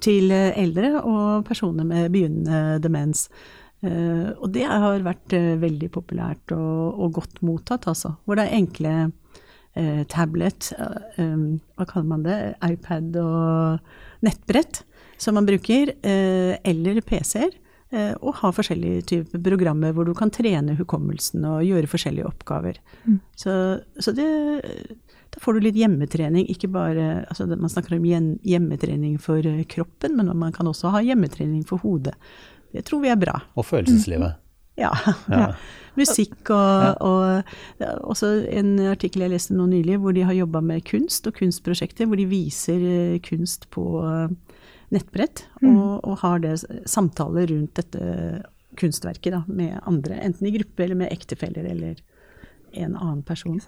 til 0.00 0.32
eh, 0.32 0.52
eldre 0.60 0.94
og 1.02 1.44
personer 1.48 1.84
med 1.84 2.12
begynnende 2.14 2.78
demens. 2.82 3.26
Eh, 3.82 4.30
og 4.38 4.52
det 4.54 4.64
har 4.68 5.02
vært 5.04 5.34
eh, 5.36 5.56
veldig 5.60 5.90
populært 5.92 6.54
og, 6.56 7.00
og, 7.02 7.18
godt 7.18 7.42
mottatt, 7.44 7.88
altså. 7.90 8.14
Hvor 8.24 8.38
det 8.38 8.46
er 8.46 8.60
enkle 8.60 8.94
eh, 9.74 10.04
tablet, 10.08 10.72
hva 11.18 11.88
kaller 11.88 12.08
man 12.08 12.24
det, 12.26 12.38
iPad 12.62 13.18
og 13.20 14.24
nettbrett 14.24 14.84
som 15.22 15.36
man 15.38 15.46
bruker, 15.46 15.92
eller 16.02 16.98
PC-er 17.06 17.52
Eh, 17.92 18.14
og 18.24 18.38
ha 18.38 18.48
forskjellige 18.56 19.04
typer 19.10 19.40
programmer 19.44 19.92
hvor 19.92 20.06
du 20.08 20.14
kan 20.16 20.30
trene 20.32 20.72
hukommelsen 20.78 21.42
og 21.44 21.64
gjøre 21.66 21.90
forskjellige 21.92 22.24
oppgaver. 22.24 22.78
Mm. 23.04 23.18
Så, 23.36 23.52
så 24.00 24.14
det, 24.16 24.28
da 25.32 25.40
får 25.40 25.56
du 25.56 25.64
litt 25.64 25.78
hjemmetrening, 25.80 26.44
ikke 26.52 26.68
bare 26.72 27.24
altså 27.24 27.46
Man 27.48 27.70
snakker 27.72 27.96
om 27.96 28.04
hjemmetrening 28.44 29.16
for 29.22 29.40
eh, 29.48 29.64
kroppen, 29.64 30.18
men 30.18 30.28
man 30.36 30.52
kan 30.52 30.68
også 30.68 30.92
ha 30.92 31.00
hjemmetrening 31.04 31.64
for 31.68 31.80
hodet. 31.80 32.14
Det 32.72 32.84
tror 32.88 33.00
vi 33.04 33.12
er 33.12 33.20
bra. 33.20 33.38
Og 33.56 33.66
følelseslivet. 33.68 34.36
Mm. 34.36 34.40
Ja. 34.80 34.92
ja. 35.28 35.52
Musikk 36.00 36.48
og, 36.54 37.02
og 37.04 37.82
også 38.08 38.30
en 38.48 38.78
artikkel 38.88 39.26
jeg 39.26 39.34
leste 39.34 39.56
nå 39.56 39.66
nylig 39.68 39.98
hvor 40.00 40.14
de 40.16 40.24
har 40.24 40.36
jobba 40.36 40.62
med 40.64 40.84
kunst 40.88 41.28
og 41.28 41.36
kunstprosjekter, 41.36 42.08
hvor 42.08 42.20
de 42.20 42.28
viser 42.28 42.84
eh, 42.88 43.18
kunst 43.24 43.68
på 43.72 43.84
nettbrett, 44.92 45.46
mm. 45.62 45.70
og, 45.72 45.92
og, 46.04 46.16
har 46.20 46.42
det 46.44 46.58
samtaler 46.88 47.48
rundt 47.48 47.78
dette 47.80 48.42
kunstverket 48.76 49.32
da, 49.32 49.42
med 49.48 49.78
andre, 49.88 50.18
enten 50.20 50.48
i 50.48 50.52
gruppe 50.58 50.84
eller 50.84 50.98
med 51.04 51.12
ektefeller 51.12 51.68
eller 51.72 52.00
en 52.72 52.96
annen 52.96 53.24
person. 53.24 53.60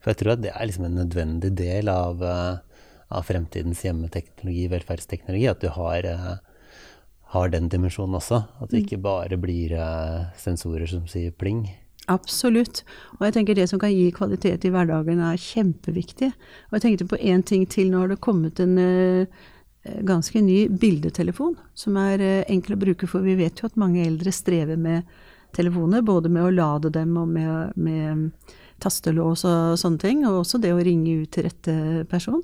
For 0.00 0.12
jeg 0.12 0.22
tror 0.22 0.34
at 0.34 0.44
det 0.44 0.54
er 0.54 0.68
liksom 0.68 0.88
en 0.88 0.98
nødvendig 1.02 1.52
del 1.58 1.90
av, 1.92 2.22
uh, 2.24 2.86
av 3.12 3.28
fremtidens 3.28 3.84
hjemmeteknologi, 3.84 4.64
velferdsteknologi, 4.72 5.46
at 5.50 5.60
du 5.60 5.68
har, 5.74 6.08
uh, 6.08 6.80
har 7.36 7.52
den 7.52 7.68
dimensjonen 7.72 8.16
også. 8.16 8.42
At 8.60 8.72
det 8.72 8.80
mm. 8.80 8.86
ikke 8.86 9.04
bare 9.04 9.40
blir 9.40 9.76
uh, 9.76 10.32
sensorer 10.40 10.88
som 10.90 11.06
sier 11.10 11.36
pling. 11.36 11.66
Absolutt. 12.10 12.82
Og 13.20 13.28
jeg 13.28 13.36
tenker 13.36 13.54
det 13.54 13.68
som 13.70 13.78
kan 13.78 13.92
gi 13.92 14.08
kvalitet 14.16 14.64
i 14.66 14.72
hverdagen 14.72 15.20
er 15.22 15.38
kjempeviktig. 15.38 16.32
Og 16.70 16.78
jeg 16.78 16.86
tenkte 16.86 17.10
på 17.12 17.20
én 17.20 17.44
ting 17.46 17.68
til. 17.70 17.92
Nå 17.92 18.02
har 18.02 18.14
det 18.14 18.22
kommet 18.24 18.58
en 18.64 18.78
Eh, 19.82 20.02
ganske 20.02 20.40
ny 20.40 20.68
bildetelefon, 20.68 21.54
som 21.74 21.96
er 21.96 22.20
eh, 22.20 22.44
enkel 22.52 22.76
å 22.76 22.80
bruke, 22.80 23.06
for 23.08 23.24
vi 23.24 23.38
vet 23.38 23.62
jo 23.62 23.70
at 23.70 23.78
mange 23.80 24.02
eldre 24.04 24.32
strever 24.32 24.76
med 24.76 25.08
telefoner, 25.56 26.04
både 26.04 26.28
med 26.28 26.44
å 26.44 26.50
lade 26.52 26.90
dem 26.92 27.16
og 27.16 27.30
med, 27.32 27.78
med 27.80 28.58
tastelås 28.82 29.44
og 29.48 29.78
sånne 29.80 30.02
ting, 30.02 30.22
og 30.28 30.42
også 30.42 30.60
det 30.62 30.72
å 30.74 30.82
ringe 30.84 31.22
ut 31.22 31.32
til 31.34 31.46
rette 31.48 31.74
person. 32.10 32.42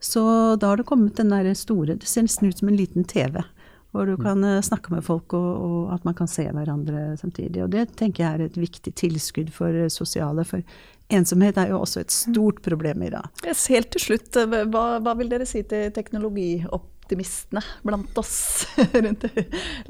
Så 0.00 0.22
da 0.56 0.72
har 0.72 0.80
det 0.80 0.88
kommet 0.88 1.18
den 1.20 1.28
der 1.28 1.50
store 1.54 1.98
Det 2.00 2.08
ser 2.08 2.24
nesten 2.24 2.48
ut 2.48 2.58
som 2.58 2.70
en 2.70 2.78
liten 2.78 3.04
TV. 3.04 3.42
Hvor 3.90 4.06
du 4.06 4.14
kan 4.16 4.44
eh, 4.46 4.62
snakke 4.62 4.92
med 4.94 5.02
folk, 5.04 5.34
og, 5.34 5.48
og, 5.66 5.94
at 5.94 6.04
man 6.06 6.14
kan 6.14 6.28
se 6.30 6.44
hverandre 6.46 7.16
samtidig. 7.18 7.64
Og 7.64 7.72
det 7.74 7.88
tenker 7.98 8.22
jeg 8.22 8.38
er 8.38 8.44
et 8.46 8.58
viktig 8.62 8.92
tilskudd 8.94 9.50
for 9.52 9.74
sosiale. 9.90 10.44
For 10.46 10.62
ensomhet 11.10 11.58
er 11.58 11.72
jo 11.72 11.80
også 11.82 12.04
et 12.04 12.14
stort 12.14 12.62
problem 12.62 13.02
i 13.02 13.10
dag. 13.10 13.26
Yes, 13.42 13.66
helt 13.74 13.90
til 13.90 14.04
slutt, 14.04 14.30
eh, 14.38 14.46
hva, 14.70 14.84
hva 15.02 15.16
vil 15.18 15.32
dere 15.32 15.48
si 15.48 15.64
til 15.66 15.90
teknologioptimistene 15.96 17.64
blant 17.82 18.22
oss 18.22 18.68
rundt 19.04 19.26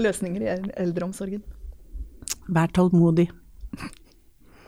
løsninger 0.00 0.46
i 0.46 0.54
eldreomsorgen? 0.80 1.44
Vær 2.50 2.72
tålmodig. 2.74 3.28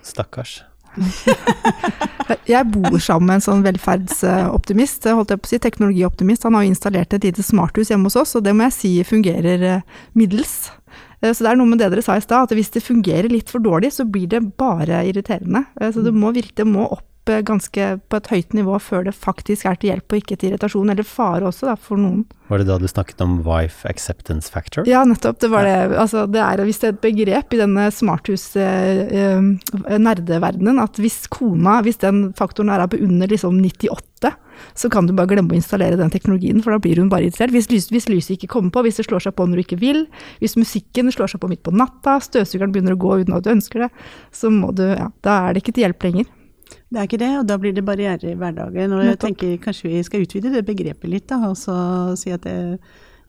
Stakkars. 0.05 0.61
jeg 2.53 2.69
bor 2.73 2.99
sammen 3.01 3.31
med 3.31 3.39
en 3.39 3.45
sånn 3.47 3.65
velferdsoptimist, 3.65 5.09
holdt 5.09 5.33
jeg 5.33 5.43
på 5.43 5.49
å 5.49 5.53
si, 5.53 5.61
teknologioptimist. 5.63 6.47
Han 6.49 6.59
har 6.59 6.67
jo 6.67 6.73
installert 6.75 7.17
et 7.17 7.27
lite 7.29 7.45
smarthus 7.47 7.93
hjemme 7.93 8.11
hos 8.11 8.19
oss, 8.21 8.37
og 8.39 8.47
det 8.47 8.55
må 8.57 8.69
jeg 8.69 8.77
si 8.79 8.93
fungerer 9.09 9.67
eh, 9.69 9.87
middels. 10.19 10.57
Eh, 11.23 11.31
så 11.33 11.45
det 11.45 11.53
er 11.53 11.61
noe 11.61 11.71
med 11.71 11.83
det 11.83 11.93
dere 11.93 12.05
sa 12.05 12.19
i 12.19 12.25
stad, 12.25 12.49
at 12.49 12.57
hvis 12.57 12.73
det 12.75 12.85
fungerer 12.85 13.31
litt 13.33 13.53
for 13.53 13.65
dårlig, 13.65 13.93
så 13.95 14.07
blir 14.09 14.29
det 14.33 14.45
bare 14.61 15.05
irriterende. 15.09 15.67
Eh, 15.81 15.93
så 15.95 16.05
det 16.05 16.15
må 16.17 16.35
virkelig 16.35 16.61
det 16.63 16.69
må 16.69 16.89
opp 16.91 17.07
ganske 17.27 17.99
på 18.09 18.17
et 18.19 18.27
høyt 18.33 18.53
nivå 18.57 18.79
før 18.83 19.05
det 19.07 19.15
faktisk 19.15 19.67
er 19.69 19.75
til 19.79 19.91
hjelp 19.93 20.13
og 20.13 20.19
ikke 20.19 20.37
til 20.37 20.49
irritasjon, 20.51 20.91
eller 20.91 21.05
fare 21.07 21.47
også, 21.49 21.67
da, 21.71 21.77
for 21.79 21.97
noen. 22.01 22.25
Var 22.51 22.59
det 22.61 22.69
da 22.69 22.79
du 22.81 22.89
snakket 22.91 23.21
om 23.25 23.33
wife 23.47 23.89
acceptance 23.89 24.51
factor? 24.53 24.83
Ja, 24.89 25.05
nettopp. 25.09 25.39
Det 25.41 25.51
var 25.53 25.63
det. 25.65 25.97
Altså, 25.97 26.27
det 26.29 26.41
er 26.43 26.65
visst 26.67 26.85
et 26.85 27.01
begrep 27.01 27.53
i 27.55 27.59
denne 27.63 27.91
smarthus-nerdeverdenen, 27.95 30.77
eh, 30.77 30.83
at 30.83 30.97
hvis 31.01 31.27
kona, 31.33 31.83
hvis 31.87 31.99
den 32.03 32.33
faktoren 32.37 32.71
er 32.75 32.87
på 32.91 33.01
under 33.01 33.27
liksom 33.31 33.55
98, 33.63 34.33
så 34.75 34.91
kan 34.93 35.07
du 35.07 35.15
bare 35.17 35.31
glemme 35.33 35.55
å 35.55 35.59
installere 35.59 35.99
den 35.99 36.13
teknologien, 36.13 36.61
for 36.63 36.75
da 36.75 36.83
blir 36.83 37.01
hun 37.01 37.11
bare 37.13 37.27
irritert. 37.27 37.53
Hvis, 37.55 37.71
lys, 37.73 37.89
hvis 37.95 38.11
lyset 38.11 38.37
ikke 38.37 38.53
kommer 38.55 38.75
på, 38.75 38.85
hvis 38.87 38.99
det 39.01 39.07
slår 39.09 39.23
seg 39.27 39.37
på 39.39 39.47
når 39.47 39.59
du 39.59 39.65
ikke 39.65 39.83
vil, 39.83 40.01
hvis 40.43 40.59
musikken 40.61 41.07
slår 41.15 41.29
seg 41.33 41.43
på 41.43 41.51
midt 41.51 41.65
på 41.67 41.75
natta, 41.75 42.13
støvsugeren 42.23 42.73
begynner 42.75 42.97
å 42.97 43.03
gå 43.03 43.11
uten 43.23 43.37
at 43.37 43.47
du 43.47 43.53
ønsker 43.55 43.87
det, 43.87 43.91
så 44.35 44.53
må 44.53 44.69
du 44.77 44.85
Ja, 44.93 45.09
da 45.25 45.33
er 45.47 45.55
det 45.55 45.63
ikke 45.63 45.75
til 45.77 45.87
hjelp 45.87 46.05
lenger. 46.05 46.27
Det 46.93 47.01
er 47.01 47.09
ikke 47.09 47.23
det, 47.23 47.31
og 47.41 47.47
da 47.49 47.57
blir 47.61 47.73
det 47.73 47.87
barrierer 47.89 48.27
i 48.29 48.37
hverdagen. 48.37 48.93
Og 48.93 49.07
jeg 49.07 49.21
tenker 49.23 49.55
kanskje 49.63 49.89
vi 49.89 50.03
skal 50.05 50.27
utvide 50.27 50.53
det 50.53 50.67
begrepet 50.69 51.09
litt, 51.09 51.31
da, 51.31 51.39
og 51.49 51.57
så 51.57 51.75
si 52.21 52.35
at 52.35 52.45
det, 52.45 52.57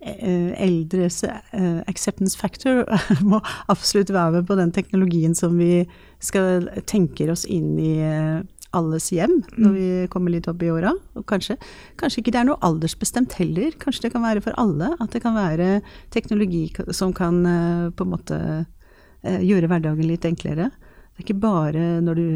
eh, 0.04 0.50
eldres 0.66 1.22
eh, 1.24 1.80
acceptance 1.88 2.36
factor 2.36 2.84
må 3.32 3.40
absolutt 3.72 4.12
være 4.12 4.40
med 4.40 4.50
på 4.50 4.58
den 4.60 4.74
teknologien 4.76 5.36
som 5.38 5.56
vi 5.58 5.86
skal 6.20 6.68
tenker 6.90 7.32
oss 7.32 7.46
inn 7.48 7.78
i 7.80 7.94
eh, 8.04 8.44
alles 8.74 9.10
hjem 9.14 9.40
når 9.54 9.70
mm. 9.70 9.78
vi 9.78 9.88
kommer 10.12 10.34
litt 10.34 10.50
opp 10.50 10.62
i 10.66 10.72
åra. 10.74 10.94
Og 11.18 11.26
kanskje, 11.30 11.58
kanskje, 12.00 12.24
ikke 12.24 12.34
det 12.36 12.42
er 12.42 12.50
noe 12.50 12.62
aldersbestemt 12.66 13.36
heller. 13.40 13.76
Kanskje 13.82 14.08
det 14.08 14.14
kan 14.16 14.26
være 14.26 14.44
for 14.44 14.58
alle. 14.60 14.94
At 15.00 15.14
det 15.16 15.24
kan 15.24 15.38
være 15.38 15.78
teknologi 16.14 16.66
som 16.92 17.14
kan 17.16 17.44
eh, 17.48 17.92
på 17.96 18.08
en 18.08 18.14
måte 18.14 18.40
eh, 18.42 19.40
gjøre 19.46 19.70
hverdagen 19.72 20.10
litt 20.10 20.28
enklere. 20.28 20.72
Det 21.14 21.22
er 21.22 21.28
ikke 21.28 21.42
bare 21.44 21.86
når 22.02 22.18
du 22.18 22.28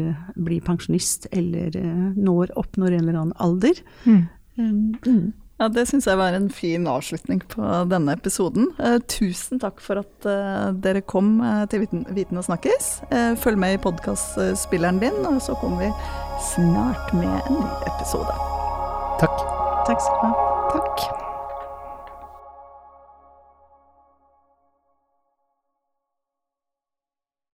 blir 0.46 0.62
pensjonist 0.62 1.26
eller 1.34 1.74
eh, 1.74 2.08
når, 2.14 2.54
oppnår 2.60 2.94
en 2.94 3.04
eller 3.08 3.20
annen 3.24 3.38
alder. 3.42 3.82
Mm. 4.06 4.24
Mm. 4.58 5.32
Ja, 5.58 5.68
Det 5.68 5.88
syns 5.90 6.06
jeg 6.06 6.18
var 6.18 6.36
en 6.36 6.48
fin 6.54 6.86
avslutning 6.86 7.40
på 7.50 7.66
denne 7.90 8.14
episoden. 8.14 8.70
Eh, 8.78 8.98
tusen 9.10 9.58
takk 9.58 9.82
for 9.82 10.04
at 10.04 10.28
eh, 10.30 10.70
dere 10.86 11.02
kom 11.02 11.40
eh, 11.42 11.64
til 11.70 11.82
Viten, 11.82 12.06
Viten 12.14 12.38
og 12.38 12.46
snakkes. 12.46 12.90
Følg 13.42 13.58
med 13.58 13.74
i 13.74 13.82
podkastspilleren 13.82 15.02
din, 15.02 15.18
og 15.26 15.42
så 15.42 15.58
kommer 15.58 15.88
vi 15.88 15.92
snart 16.54 17.14
med 17.14 17.32
en 17.50 17.58
ny 17.58 17.70
episode. 17.90 18.42
Takk. 19.18 19.48
Takk 19.88 20.04
skal 20.04 20.22
du 20.22 20.28
ha. 20.28 20.52
Takk. 20.76 21.27